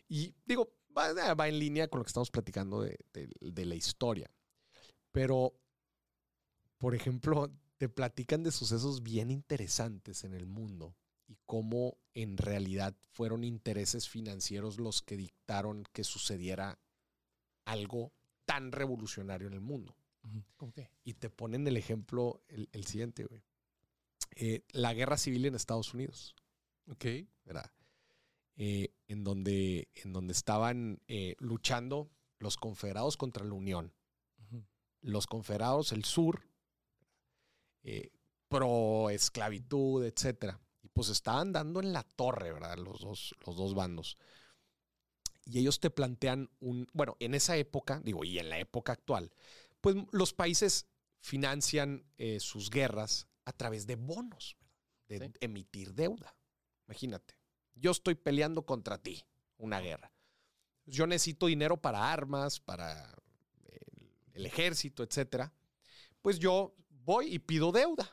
[0.08, 3.74] Y digo, va, va en línea con lo que estamos platicando de, de- de la
[3.74, 4.30] historia.
[5.16, 5.54] Pero,
[6.76, 10.94] por ejemplo, te platican de sucesos bien interesantes en el mundo
[11.26, 16.78] y cómo en realidad fueron intereses financieros los que dictaron que sucediera
[17.64, 18.12] algo
[18.44, 19.96] tan revolucionario en el mundo.
[20.22, 20.44] Ujú.
[20.58, 20.90] ¿Cómo qué?
[21.02, 23.42] Y te ponen el ejemplo, el, el siguiente, güey.
[24.34, 26.36] Eh, la guerra civil en Estados Unidos.
[26.90, 27.06] Ok.
[27.46, 27.72] ¿verdad?
[28.56, 33.94] Eh, en, donde, en donde estaban eh, luchando los confederados contra la Unión.
[35.06, 36.48] Los confederados, el sur,
[37.84, 38.10] eh,
[38.48, 40.60] pro esclavitud, etcétera.
[40.82, 42.76] Y pues estaban dando en la torre, ¿verdad?
[42.78, 44.18] Los dos, los dos bandos.
[45.44, 49.30] Y ellos te plantean un, bueno, en esa época, digo, y en la época actual,
[49.80, 50.86] pues los países
[51.20, 54.56] financian eh, sus guerras a través de bonos,
[55.08, 55.28] ¿verdad?
[55.28, 55.38] de Sí.
[55.40, 56.34] emitir deuda.
[56.88, 57.38] Imagínate,
[57.76, 59.24] yo estoy peleando contra ti,
[59.56, 60.12] una guerra.
[60.84, 63.14] Yo necesito dinero para armas, para
[64.36, 65.52] el, ejército, etcétera.
[66.22, 68.10] Pues yo voy y pido deuda.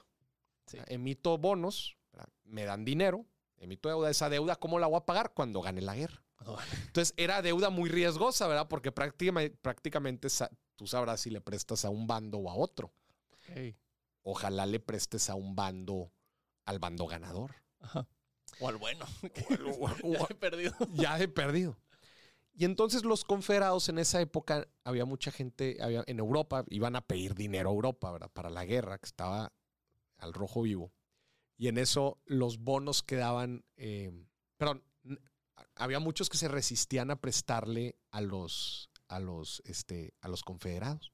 [0.68, 0.78] Sí.
[0.88, 1.98] Emito bonos,
[2.44, 3.26] me dan dinero,
[3.58, 4.10] emito deuda.
[4.10, 5.34] Esa deuda, ¿cómo la voy a pagar?
[5.34, 6.24] Cuando gane la guerra.
[6.46, 6.58] Oh,
[6.88, 8.68] Entonces era deuda muy riesgosa, ¿verdad?
[8.68, 10.28] Porque prácticamente, prácticamente
[10.76, 12.94] tú sabrás si le prestas a un bando o a otro.
[14.24, 16.12] Ojalá le prestes a un bando,
[16.66, 17.56] al bando ganador.
[17.80, 18.08] Ajá.
[18.60, 19.06] O al bueno.
[19.50, 20.74] O- o- Ya he perdido.
[20.94, 21.78] ya he perdido.
[22.56, 27.02] Y entonces los confederados en esa época, había mucha gente, había, en Europa, iban a
[27.02, 28.32] pedir dinero a Europa, ¿verdad?
[28.32, 29.54] Para la guerra, que estaba
[30.18, 30.94] al rojo vivo.
[31.58, 34.12] Y en eso los bonos quedaban, eh,
[34.58, 34.84] perdón,
[35.76, 41.12] había muchos que se resistían a prestarle a los, a los, este, a los confederados.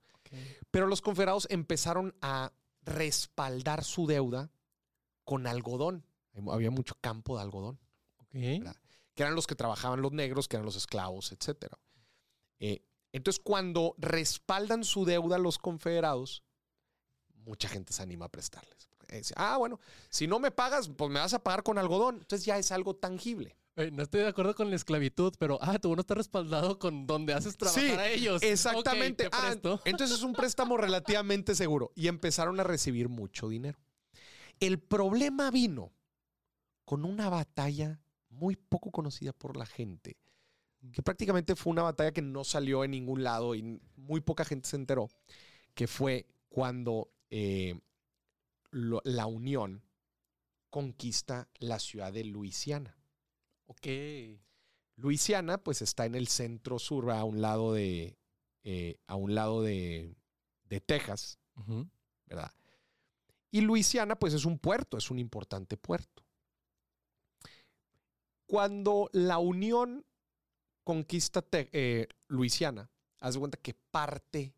[0.70, 4.52] Pero los confederados empezaron a respaldar su deuda
[5.24, 6.06] con algodón.
[6.52, 7.80] Había mucho campo de algodón
[8.18, 8.36] Ok.
[9.20, 11.74] Que eran los que trabajaban los negros, que eran los esclavos, etc.
[13.12, 16.42] entonces, cuando respaldan su deuda los confederados,
[17.44, 18.88] mucha gente se anima a prestarles.
[19.12, 22.20] Dice, ah, bueno, si no me pagas, pues me vas a pagar con algodón.
[22.22, 23.58] Entonces ya es algo tangible.
[23.76, 27.06] Eh, no estoy de acuerdo con la esclavitud, pero ah, tu bono está respaldado con
[27.06, 28.42] donde haces trabajar Sí, a ellos.
[28.42, 29.28] Exactamente.
[29.34, 29.54] Ah,
[29.84, 31.92] entonces es un préstamo relativamente seguro.
[31.94, 33.80] Y empezaron a recibir mucho dinero.
[34.62, 35.92] El problema vino
[36.86, 38.00] con una batalla
[38.40, 40.18] muy poco conocida por la gente,
[40.94, 44.70] que prácticamente fue una batalla que no salió en ningún lado y muy poca gente
[44.70, 45.10] se enteró,
[45.74, 47.80] que fue cuando eh,
[48.72, 49.84] lo- la Unión
[50.70, 52.98] conquista la ciudad de Luisiana.
[53.68, 53.88] Ok.
[54.96, 58.18] Luisiana, pues está en el centro sur, a un lado de,
[58.64, 60.16] eh, a un lado de,
[60.64, 61.38] de Texas.
[62.26, 62.52] ¿verdad?
[63.52, 66.24] Y Luisiana, pues es un puerto, es un importante puerto.
[68.50, 70.04] Cuando la Unión
[70.84, 74.56] conquista eh, Luisiana, haz de cuenta que parte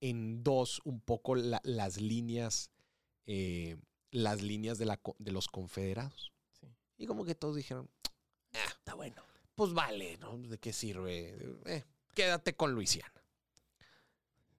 [0.00, 2.72] en dos un poco la- las líneas,
[3.26, 3.76] eh,
[4.10, 6.32] las líneas de, la co- de los confederados.
[6.50, 6.66] Sí.
[6.96, 7.88] Y como que todos dijeron,
[8.50, 9.22] Está bueno.
[9.54, 10.36] pues vale, ¿no?
[10.38, 11.38] ¿De qué sirve?
[11.66, 13.22] Eh, quédate con Luisiana.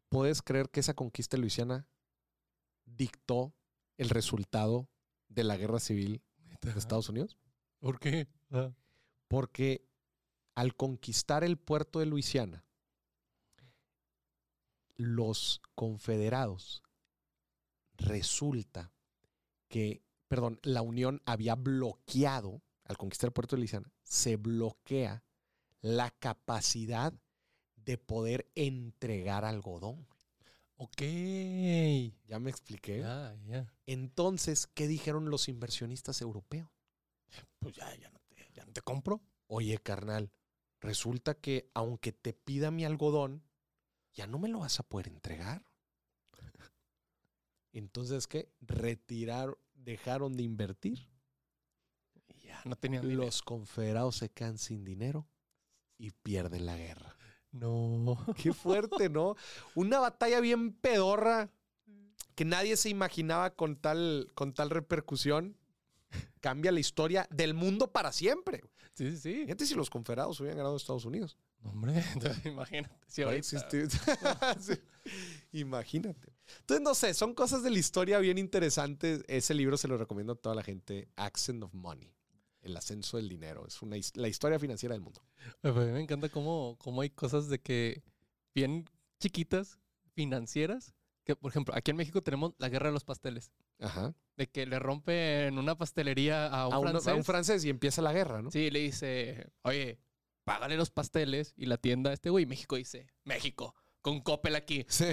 [0.07, 1.85] ¿Puedes creer que esa conquista de Luisiana
[2.85, 3.53] dictó
[3.97, 4.87] el resultado
[5.27, 6.21] de la guerra civil
[6.61, 7.37] de Estados Unidos?
[7.79, 8.29] ¿Por qué?
[9.27, 9.85] Porque
[10.55, 12.65] al conquistar el puerto de Luisiana,
[14.97, 16.83] los confederados
[17.93, 18.91] resulta
[19.69, 25.23] que, perdón, la Unión había bloqueado, al conquistar el puerto de Luisiana, se bloquea
[25.81, 27.13] la capacidad
[27.75, 30.07] de poder entregar algodón.
[30.75, 31.01] Ok.
[32.27, 32.99] ¿Ya me expliqué?
[32.99, 33.73] Ya, ya.
[33.85, 36.69] Entonces, ¿qué dijeron los inversionistas europeos?
[37.59, 38.18] Pues ya, ya no
[38.79, 39.21] te, compro.
[39.47, 40.31] Oye, carnal,
[40.79, 43.43] resulta que aunque te pida mi algodón,
[44.13, 45.63] ya no me lo vas a poder entregar.
[47.71, 48.51] Entonces, ¿qué?
[48.61, 51.09] Retiraron, dejaron de invertir.
[52.27, 53.25] Y ya no tenían dinero.
[53.25, 55.27] Los confederados se quedan sin dinero
[55.97, 57.15] y pierden la guerra.
[57.51, 58.17] No.
[58.41, 59.35] Qué fuerte, ¿no?
[59.75, 61.51] Una batalla bien pedorra
[62.35, 65.57] que nadie se imaginaba con tal, con tal repercusión.
[66.41, 68.61] Cambia la historia del mundo para siempre.
[68.93, 69.33] Sí, sí, sí.
[69.45, 71.37] Fíjate si los confederados hubieran ganado Estados Unidos.
[71.61, 72.95] No, Hombre, entonces, imagínate.
[73.07, 73.23] Si.
[74.59, 74.73] Sí.
[75.53, 76.33] Imagínate.
[76.61, 79.23] Entonces, no sé, son cosas de la historia bien interesantes.
[79.27, 81.09] Ese libro se lo recomiendo a toda la gente.
[81.15, 82.13] Accent of Money.
[82.61, 83.65] El ascenso del dinero.
[83.67, 85.21] Es una, la historia financiera del mundo.
[85.63, 88.03] A mí me encanta cómo, cómo hay cosas de que
[88.53, 88.85] bien
[89.19, 89.79] chiquitas,
[90.13, 93.51] financieras, que por ejemplo, aquí en México tenemos la guerra de los pasteles.
[93.79, 94.13] Ajá.
[94.37, 97.13] De que le rompen una pastelería a un A, uno- a francés.
[97.15, 98.51] un francés y empieza la guerra, ¿no?
[98.51, 99.99] Sí, le dice, oye,
[100.45, 101.53] págale los pasteles.
[101.57, 104.85] Y la tienda, este güey, México dice, México, con Coppel aquí.
[104.89, 105.05] Sí.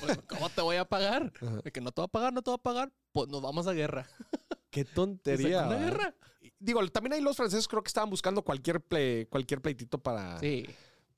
[0.00, 1.32] Pues, ¿Cómo te voy a pagar?
[1.40, 1.60] Ajá.
[1.64, 2.92] De que no te va a pagar, no te va a pagar.
[3.12, 4.06] Pues nos vamos a guerra.
[4.70, 5.66] Qué tontería.
[5.66, 5.86] Una ¿verdad?
[5.86, 6.14] guerra.
[6.58, 10.66] Digo, también ahí los franceses creo que estaban buscando cualquier, ple- cualquier pleitito para, Sí.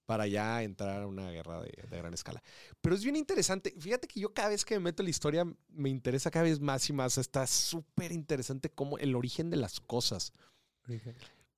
[0.08, 2.42] Para ya entrar a una guerra de, de gran escala.
[2.80, 3.74] Pero es bien interesante.
[3.78, 6.60] Fíjate que yo cada vez que me meto en la historia me interesa cada vez
[6.60, 7.18] más y más.
[7.18, 10.32] Está súper interesante cómo el origen de las cosas.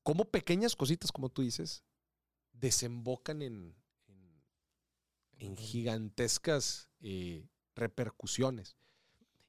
[0.02, 1.84] Cómo pequeñas cositas, como tú dices,
[2.50, 3.76] desembocan en,
[4.08, 4.42] en,
[5.38, 8.76] en gigantescas eh, repercusiones.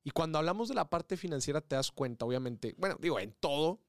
[0.03, 3.81] Y cuando hablamos de la parte financiera te das cuenta, obviamente, bueno, digo, en todo,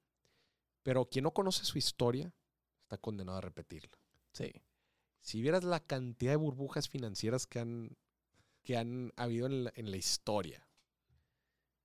[0.82, 2.32] pero quien no conoce su historia
[2.84, 3.90] está condenado a repetirla.
[4.32, 4.50] Sí.
[5.22, 7.96] Si vieras la cantidad de burbujas financieras que han,
[8.62, 10.68] que han habido en la, en la historia,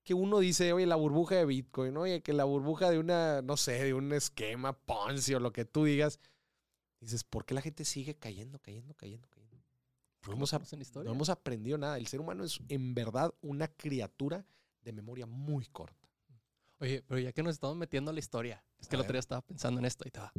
[0.04, 3.58] que uno dice, oye, la burbuja de Bitcoin, oye, que la burbuja de una, no
[3.58, 6.20] sé, de un esquema Ponzi o lo que tú digas,
[7.00, 9.48] dices, ¿por qué la gente sigue cayendo, cayendo, cayendo, cayendo?
[10.26, 10.54] No hemos,
[10.96, 11.98] no hemos aprendido nada.
[11.98, 14.46] El ser humano es en verdad una criatura
[14.82, 16.10] de memoria muy corta.
[16.80, 19.20] Oye, pero ya que nos estamos metiendo a la historia, es que el otro día
[19.20, 20.32] estaba pensando en esto y va.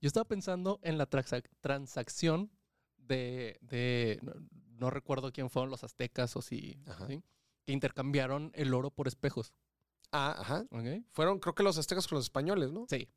[0.00, 2.50] Yo estaba pensando en la transac- transacción
[2.96, 4.32] de, de- no,
[4.78, 6.78] no recuerdo quién fueron los aztecas o si.
[7.08, 7.22] ¿sí?
[7.66, 9.52] que intercambiaron el oro por espejos.
[10.12, 10.64] Ah, ajá.
[10.70, 11.04] ¿ok?
[11.10, 12.86] Fueron, creo que los aztecas con los españoles, ¿no?
[12.88, 13.08] Sí.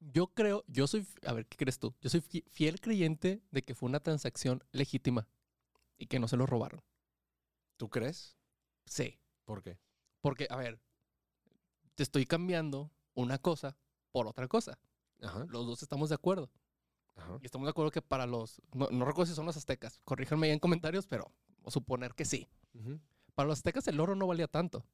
[0.00, 1.94] Yo creo, yo soy, a ver, ¿qué crees tú?
[2.00, 5.28] Yo soy fi- fiel creyente de que fue una transacción legítima
[5.96, 6.82] y que no se lo robaron.
[7.76, 8.36] ¿Tú crees?
[8.86, 9.18] Sí.
[9.44, 9.78] ¿Por qué?
[10.20, 10.80] Porque, a ver,
[11.94, 13.76] te estoy cambiando una cosa
[14.12, 14.78] por otra cosa.
[15.22, 15.46] Ajá.
[15.48, 16.50] Los dos estamos de acuerdo.
[17.16, 17.38] Ajá.
[17.42, 20.46] Y estamos de acuerdo que para los, no, no recuerdo si son los aztecas, corríjanme
[20.46, 21.32] ahí en comentarios, pero
[21.66, 22.48] suponer que sí.
[23.34, 24.84] Para los aztecas el oro no valía tanto,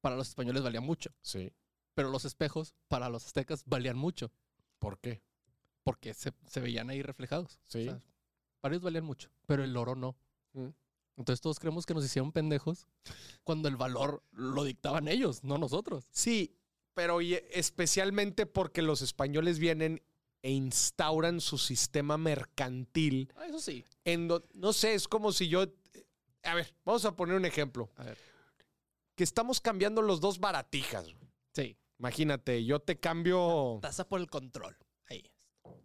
[0.00, 1.52] para los españoles valía mucho, Sí.
[1.94, 4.32] pero los espejos para los aztecas valían mucho,
[4.78, 5.22] ¿Por qué?
[5.82, 7.58] porque se, se veían ahí reflejados.
[7.66, 7.80] Sí.
[7.88, 8.00] O sea,
[8.60, 10.16] para ellos valían mucho, pero el oro no.
[10.52, 10.68] Mm.
[11.16, 12.86] Entonces todos creemos que nos hicieron pendejos
[13.44, 16.06] cuando el valor lo dictaban ellos, no nosotros.
[16.10, 16.56] Sí,
[16.94, 20.02] pero especialmente porque los españoles vienen
[20.42, 23.32] e instauran su sistema mercantil.
[23.36, 23.84] Ah, eso sí.
[24.04, 25.66] En do- no sé, es como si yo.
[26.42, 27.90] A ver, vamos a poner un ejemplo.
[27.96, 28.18] A ver.
[29.14, 31.06] Que estamos cambiando los dos baratijas.
[31.54, 31.76] Sí.
[31.98, 33.78] Imagínate, yo te cambio.
[33.82, 34.76] Tasa por el control.
[35.06, 35.30] Ahí.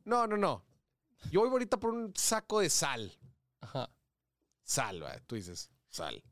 [0.05, 0.63] No, no, no.
[1.31, 3.11] Yo voy ahorita por un saco de sal.
[3.59, 3.91] Ajá.
[4.63, 5.21] Sal, ¿verdad?
[5.27, 6.23] tú dices, sal.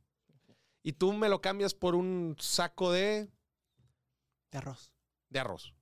[0.81, 3.29] Y tú me lo cambias por un saco de,
[4.53, 4.91] De arroz.
[5.29, 5.73] de arroz.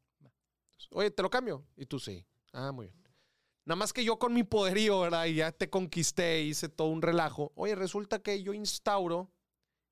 [0.92, 1.64] Oye, te lo cambio.
[1.78, 2.26] Y tú sí.
[2.54, 3.02] Ah, muy bien.
[3.66, 5.26] Nada más que yo con mi poderío, ¿verdad?
[5.26, 7.52] Y ya te conquisté, hice todo un relajo.
[7.56, 9.30] Oye, resulta que yo instauro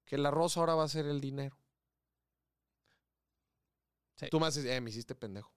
[0.06, 1.56] que el arroz ahora va a ser el dinero.
[4.16, 4.28] Sí.
[4.32, 5.54] Tú me haces, eh, me hiciste pendejo.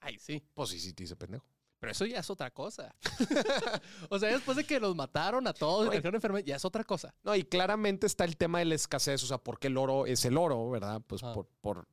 [0.00, 0.42] Ahí sí.
[0.54, 1.44] Pues sí, sí, te hice pendejo.
[1.78, 2.94] Pero eso ya es otra cosa.
[4.08, 6.84] o sea, después de que los mataron a todos y trajeron enfermedad, ya es otra
[6.84, 7.14] cosa.
[7.22, 10.24] No, y claramente está el tema de la escasez, o sea, porque el oro es
[10.24, 11.02] el oro, ¿verdad?
[11.06, 11.32] Pues Ah.
[11.34, 11.88] por- por-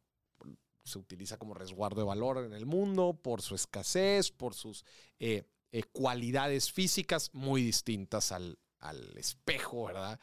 [0.84, 4.84] se utiliza como resguardo de valor en el mundo, por su escasez, por sus
[5.20, 10.20] eh, eh, cualidades físicas muy distintas al, al espejo, ¿verdad?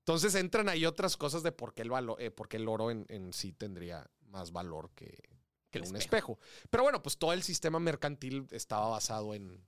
[0.00, 2.90] Entonces entran ahí otras cosas de por qué el, valo- eh, por qué el oro
[2.90, 5.18] en, en sí tendría más valor que,
[5.70, 6.34] que un espejo.
[6.34, 6.38] espejo.
[6.70, 9.64] Pero bueno, pues todo el sistema mercantil estaba basado en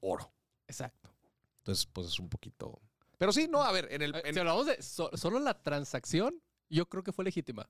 [0.00, 0.32] oro.
[0.66, 1.10] Exacto.
[1.58, 2.80] Entonces, pues es un poquito...
[3.18, 4.14] Pero sí, no, a ver, en el...
[4.24, 7.68] En- Si hablamos de so- solo la transacción, yo creo que fue legítima.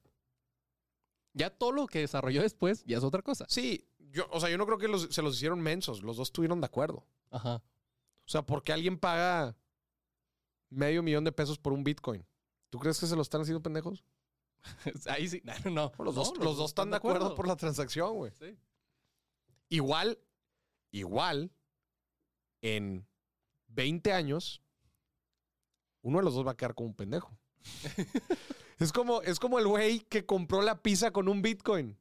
[1.34, 3.44] Ya todo lo que desarrolló después ya es otra cosa.
[3.48, 6.02] Sí, yo, o sea, yo no creo que los- se los hicieron mensos.
[6.02, 7.06] Los dos estuvieron de acuerdo.
[7.30, 7.56] Ajá.
[7.56, 9.56] O sea, ¿por qué alguien paga
[10.70, 12.24] medio millón de pesos por un Bitcoin?
[12.70, 14.04] ¿Tú crees que se lo están haciendo pendejos?
[15.08, 15.42] Ahí sí.
[15.44, 15.92] No, no.
[15.98, 18.32] Los, No, dos, los dos están de acuerdo, por la transacción, güey.
[18.38, 18.56] Sí.
[19.68, 20.18] Igual,
[20.92, 21.50] igual,
[22.62, 23.06] en
[23.68, 24.62] 20 años,
[26.02, 27.36] uno de los dos va a quedar como un pendejo.
[28.78, 31.96] es, como, es como el güey que compró la pizza con un Bitcoin.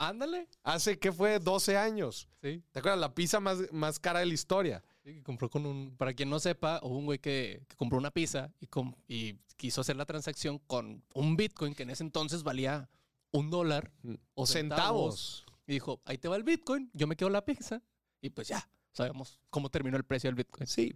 [0.00, 0.48] Ándale.
[0.62, 1.40] Hace, ¿qué fue?
[1.40, 2.28] 12 años.
[2.40, 2.62] Sí.
[2.70, 3.00] ¿Te acuerdas?
[3.00, 4.84] La pizza más, más cara de la historia.
[5.04, 5.96] Sí, que compró con un.
[5.96, 9.34] Para quien no sepa, hubo un güey que, que compró una pizza y, com- y
[9.56, 12.88] quiso hacer la transacción con un Bitcoin que en ese entonces valía
[13.32, 13.92] un dólar
[14.34, 15.44] O centavos.
[15.66, 17.82] Y dijo: Ahí te va el Bitcoin, yo me quedo la pizza.
[18.20, 20.66] Y pues ya, sabemos cómo terminó el precio del Bitcoin.
[20.68, 20.94] Sí.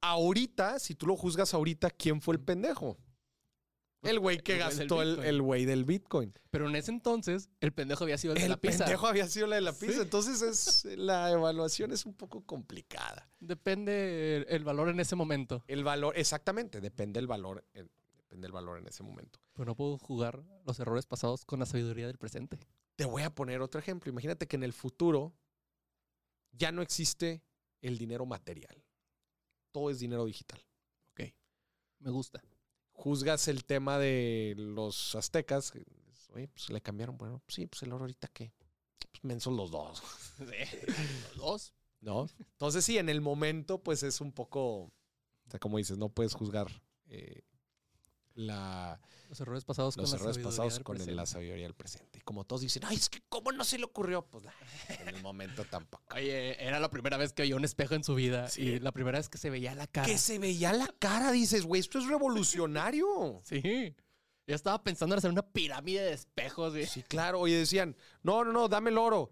[0.00, 2.96] Ahorita, si tú lo juzgas ahorita, ¿quién fue el pendejo?
[4.02, 6.32] El güey que El gastó el, el güey del Bitcoin.
[6.50, 8.84] Pero en ese entonces, el pendejo había sido el, de El la pizza.
[8.84, 9.94] pendejo había sido la de la pizza.
[9.94, 10.00] Sí.
[10.00, 13.28] Entonces es, la evaluación es un poco complicada.
[13.40, 15.64] Depende el, el valor en ese momento.
[15.66, 19.40] El valor, exactamente, depende el valor, en- depende el valor en ese momento.
[19.54, 22.58] Pero no puedo jugar los errores pasados con la sabiduría del presente.
[22.94, 24.10] Te voy a poner otro ejemplo.
[24.10, 25.34] Imagínate que en el futuro
[26.52, 27.42] ya no existe
[27.82, 28.82] el dinero material.
[29.72, 30.60] Todo es dinero digital.
[31.10, 31.32] Ok.
[31.98, 32.42] Me gusta.
[32.96, 35.72] Juzgas el tema de los aztecas.
[36.34, 37.16] Oye, pues le cambiaron.
[37.16, 38.52] Bueno, pues sí, pues el oro ahorita qué.
[39.12, 40.02] Pues mensos los dos.
[41.36, 41.74] Los dos.
[42.00, 42.26] ¿No?
[42.38, 46.34] Entonces sí, en el momento pues es un poco, o sea, como dices, no puedes
[46.34, 46.68] juzgar
[47.06, 47.42] eh,
[48.36, 51.64] la, Los errores pasados los con errores la sabiduría pasados del con el- la sabiduría
[51.64, 52.18] del presente.
[52.20, 54.24] Y como todos dicen, ay, es que ¿cómo no se le ocurrió?
[54.24, 54.44] Pues
[54.88, 56.04] en el momento tampoco.
[56.14, 58.62] Oye, era la primera vez que veía un espejo en su vida Sí.
[58.62, 60.06] y la primera vez que se veía la cara.
[60.06, 63.42] Que se veía la cara, dices, güey, esto es revolucionario.
[63.44, 63.94] Sí.
[64.48, 66.72] Yo estaba pensando en hacer una pirámide de espejos.
[66.88, 67.40] Sí, claro.
[67.40, 69.30] Oye, decían, no, no, no, dame el oro.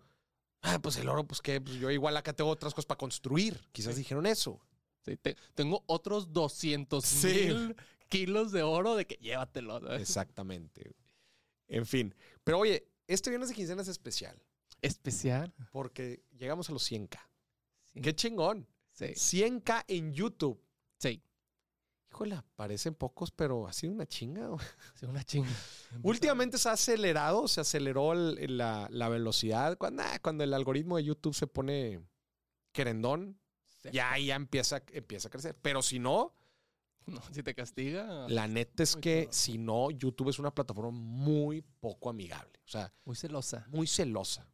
[0.62, 3.68] Ah, pues el oro, pues que pues yo igual acá tengo otras cosas para construir.
[3.70, 4.60] Quizás dijeron eso.
[5.04, 7.52] Sí, te- tengo otros 200 Sí.
[8.18, 9.80] Kilos de oro de que llévatelo.
[9.80, 10.00] ¿sabes?
[10.02, 10.94] Exactamente.
[11.68, 12.14] En fin.
[12.44, 14.40] Pero oye, este viernes de quincena es especial.
[14.82, 15.52] Especial.
[15.72, 17.18] Porque llegamos a los 100k.
[17.84, 18.00] Sí.
[18.00, 18.66] ¡Qué chingón!
[18.92, 19.06] Sí.
[19.06, 20.60] 100k en YouTube.
[20.98, 21.22] Sí.
[22.10, 24.46] Híjole, parecen pocos, pero ha sido una chinga.
[24.46, 24.64] güey.
[24.94, 25.48] Sí, una chinga.
[26.02, 29.76] Últimamente se ha acelerado, se aceleró el- la, la velocidad.
[29.78, 32.00] Cuando, ah, cuando el algoritmo de YouTube se pone
[32.72, 33.38] querendón,
[33.82, 33.90] Sí.
[33.92, 35.56] ya ahí ya empieza, empieza a crecer.
[35.60, 36.32] Pero si no,
[37.06, 38.26] No, si te castiga.
[38.28, 42.58] la neta es que si no, YouTube es una plataforma muy poco amigable.
[42.64, 43.66] O sea, Muy celosa.
[43.68, 44.48] muy celosa.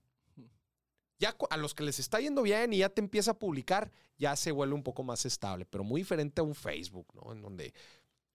[1.19, 4.35] Ya a los que les está yendo bien y ya te empieza a publicar, ya
[4.37, 7.33] se vuelve un poco más estable, pero muy diferente a un Facebook, ¿no?
[7.33, 7.75] En donde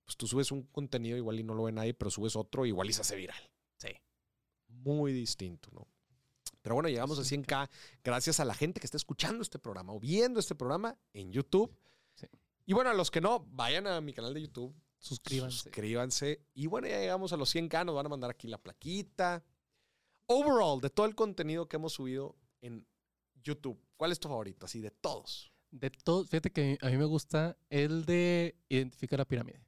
[0.05, 2.87] pues, tú subes un contenido igual y no lo ve nadie, pero subes otro igual
[2.89, 3.41] y se hace viral.
[3.77, 3.89] Sí.
[4.67, 5.87] Muy distinto, ¿no?
[6.61, 7.69] Pero bueno, llegamos a 100K
[8.03, 11.75] gracias a la gente que está escuchando este programa o viendo este programa en YouTube.
[12.65, 15.57] Y bueno, a los que no, vayan a mi canal de YouTube, Suscríbanse.
[15.63, 16.41] Suscríbanse.
[16.55, 17.85] Y bueno, ya llegamos a los 100K.
[17.85, 19.43] Nos van a mandar aquí la plaquita.
[20.25, 22.87] Overall, de todo el contenido que hemos subido en
[23.43, 24.65] YouTube, ¿cuál es tu favorito?
[24.65, 25.51] Así de todos.
[25.69, 29.61] De todos, fíjate que a mí me gusta el de identificar la pirámide.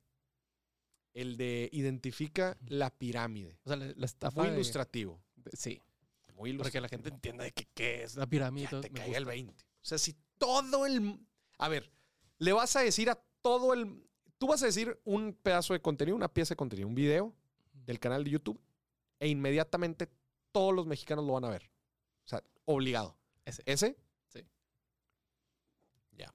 [1.14, 3.60] El de identifica la pirámide.
[3.64, 4.40] O sea, la, la estafa.
[4.42, 5.22] Muy de- ilustrativo.
[5.36, 5.82] de- sí.
[6.34, 8.70] Muy Para que la gente entienda de que, qué es la pirámide.
[8.72, 9.36] Ya te me caiga el gusta.
[9.36, 9.64] 20.
[9.64, 11.20] O sea, si todo el...
[11.60, 11.92] A ver,
[12.40, 14.04] le vas a decir a todo el...
[14.38, 17.34] Tú vas a decir un pedazo de contenido, una pieza de contenido, un video
[17.74, 18.60] del canal de YouTube
[19.20, 20.10] e inmediatamente
[20.52, 21.72] todos los mexicanos lo van a ver.
[22.26, 23.18] O sea, obligado.
[23.46, 23.64] Ese.
[23.66, 23.98] ¿Ese?
[24.28, 24.46] Sí.
[26.12, 26.34] Ya.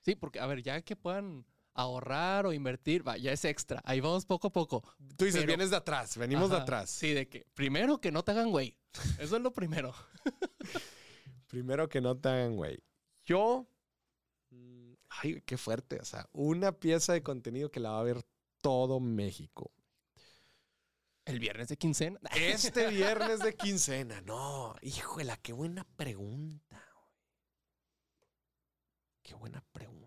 [0.00, 3.80] Sí, porque, a ver, ya que puedan ahorrar o invertir, va, ya es extra.
[3.84, 4.82] Ahí vamos poco a poco.
[5.16, 6.90] Tú dices, Pero- vienes de atrás, venimos de atrás.
[6.90, 8.76] Sí, de que primero que no te hagan güey.
[9.18, 9.94] Eso es lo primero.
[11.48, 12.82] Primero que no te hagan, güey.
[13.24, 13.68] Yo...
[15.22, 15.98] Ay, qué fuerte.
[16.00, 18.24] O sea, una pieza de contenido que la va a ver
[18.60, 19.72] todo México.
[21.24, 22.20] El viernes de quincena.
[22.34, 24.20] Este viernes de quincena.
[24.20, 26.82] No, híjole, qué buena pregunta.
[29.22, 30.06] Qué buena pregunta.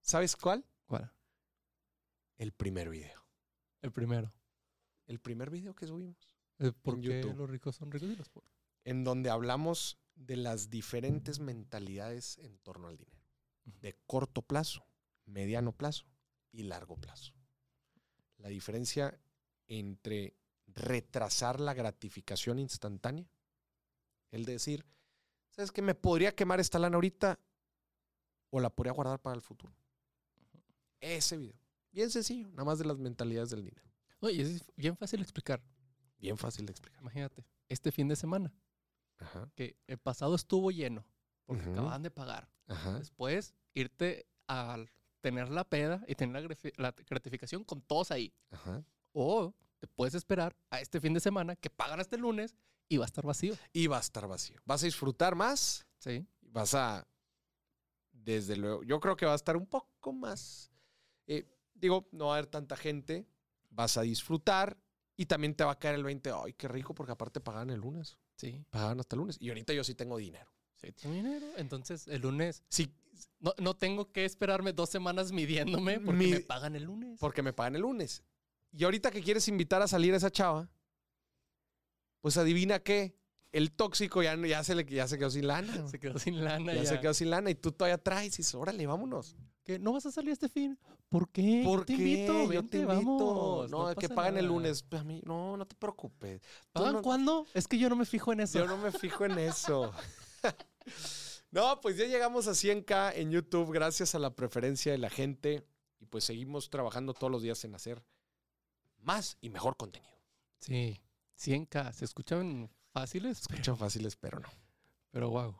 [0.00, 0.64] ¿Sabes cuál?
[0.86, 1.12] ¿Cuál?
[2.38, 3.26] El primer video.
[3.82, 4.32] El primero.
[5.06, 6.16] El primer video que subimos.
[6.58, 7.36] Eh, ¿Por qué YouTube.
[7.36, 8.50] los ricos son ricos y los pobres?
[8.84, 13.23] En donde hablamos de las diferentes mentalidades en torno al dinero.
[13.64, 14.86] De corto plazo,
[15.26, 16.06] mediano plazo
[16.52, 17.32] y largo plazo.
[18.38, 19.18] La diferencia
[19.66, 20.36] entre
[20.66, 23.26] retrasar la gratificación instantánea,
[24.30, 24.84] el de decir,
[25.50, 25.82] ¿sabes qué?
[25.82, 27.38] Me podría quemar esta lana ahorita
[28.50, 29.74] o la podría guardar para el futuro.
[31.00, 31.58] Ese video.
[31.92, 33.88] Bien sencillo, nada más de las mentalidades del dinero.
[34.20, 35.62] Oye, es bien fácil explicar.
[36.18, 37.00] Bien fácil de explicar.
[37.00, 38.52] Imagínate, este fin de semana,
[39.18, 39.50] Ajá.
[39.54, 41.04] que el pasado estuvo lleno,
[41.46, 41.72] porque Ujú.
[41.72, 42.48] acaban de pagar.
[42.66, 42.98] Ajá.
[42.98, 44.76] Después, irte a
[45.20, 48.32] tener la peda y tener la, gratificación con todos ahí.
[48.50, 48.84] Ajá.
[49.12, 52.54] O te puedes esperar a este fin de semana que pagan hasta el lunes
[52.88, 53.54] y va a estar vacío.
[53.72, 54.60] Y va a estar vacío.
[54.64, 55.86] Vas a disfrutar más.
[55.98, 56.26] Sí.
[56.42, 57.06] Vas a.
[58.12, 58.82] Desde luego.
[58.82, 60.70] Yo creo que va a estar un poco más.
[61.26, 63.26] eh, digo, no va a haber tanta gente.
[63.70, 64.78] Vas a disfrutar.
[65.16, 66.30] Y también te va a caer el 20.
[66.32, 68.18] Ay, qué rico, porque aparte pagan el lunes.
[68.36, 68.64] Sí.
[68.70, 69.36] Pagaban hasta el lunes.
[69.40, 70.50] Y ahorita yo sí tengo dinero.
[71.56, 72.92] Entonces, el lunes Sí,
[73.40, 77.18] no, no tengo que esperarme dos semanas midiéndome porque Mi- me pagan el lunes.
[77.20, 78.22] porque me pagan el lunes.
[78.72, 80.68] Y ahorita que quieres invitar a salir a esa chava,
[82.20, 83.16] pues adivina qué.
[83.52, 85.72] El tóxico ya, ya, se, le, ya se quedó sin lana.
[85.88, 86.74] Se quedó sin lana.
[86.74, 89.36] Ya, Ya, se quedó sin lana y tú todavía traes y dices, órale, vámonos.
[89.62, 89.78] ¿Qué?
[89.78, 90.76] ¿No vas a salir este fin?
[91.08, 91.62] ¿Por qué?
[91.64, 92.02] ¿Por te qué?
[92.02, 92.86] invito, Yo te invito.
[92.88, 93.70] vamos.
[93.70, 94.82] no, que pasa pagan el lunes.
[94.82, 96.42] Pues, a mí, no, no te preocupes.
[96.72, 97.46] ¿Pagan no- cuándo?
[97.54, 98.58] Es que yo no me fijo en eso.
[98.58, 99.92] Yo no me fijo en eso.
[101.50, 105.66] no, pues ya llegamos a 100k en YouTube gracias a la preferencia de la gente
[106.00, 108.02] y pues seguimos trabajando todos los días en hacer
[108.98, 110.12] más y mejor contenido.
[110.58, 111.00] Sí,
[111.38, 111.92] 100k.
[111.92, 114.48] Se escuchan fáciles, Escuchan fáciles, pero no,
[115.10, 115.56] pero wow.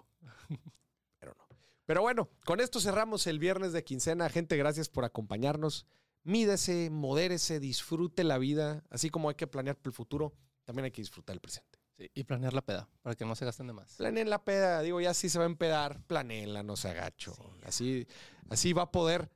[1.19, 1.45] pero no.
[1.85, 4.29] Pero bueno, con esto cerramos el viernes de quincena.
[4.31, 5.87] Gente, gracias por acompañarnos.
[6.23, 8.83] Mídese, modérese, disfrute la vida.
[8.89, 10.33] Así como hay que planear para el futuro,
[10.65, 11.74] también hay que disfrutar el presente.
[11.97, 13.95] Sí, y planear la peda para que no se gasten de más.
[13.97, 17.35] Planeen la peda, digo, ya si se va a empedar, planeenla, no se agacho.
[17.35, 17.61] Sí.
[17.65, 18.07] Así,
[18.51, 19.31] así va a poder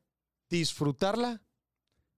[0.50, 1.40] disfrutarla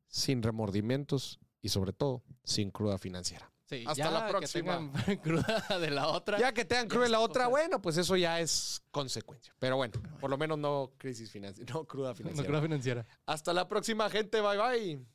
[0.07, 3.53] sin remordimientos y sobre todo sin cruda financiera.
[3.66, 4.76] Sí, Hasta ya la que próxima.
[4.93, 6.38] tengan cruda de la otra.
[6.38, 9.55] Ya que tengan cruda es la otra, bueno, pues eso ya es consecuencia.
[9.61, 12.49] Pero bueno, por lo menos no crisis financiera, no cruda No financiera.
[12.49, 13.07] cruda financiera.
[13.26, 14.41] Hasta la próxima, gente.
[14.41, 15.07] Bye bye.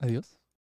[0.00, 0.38] Adiós.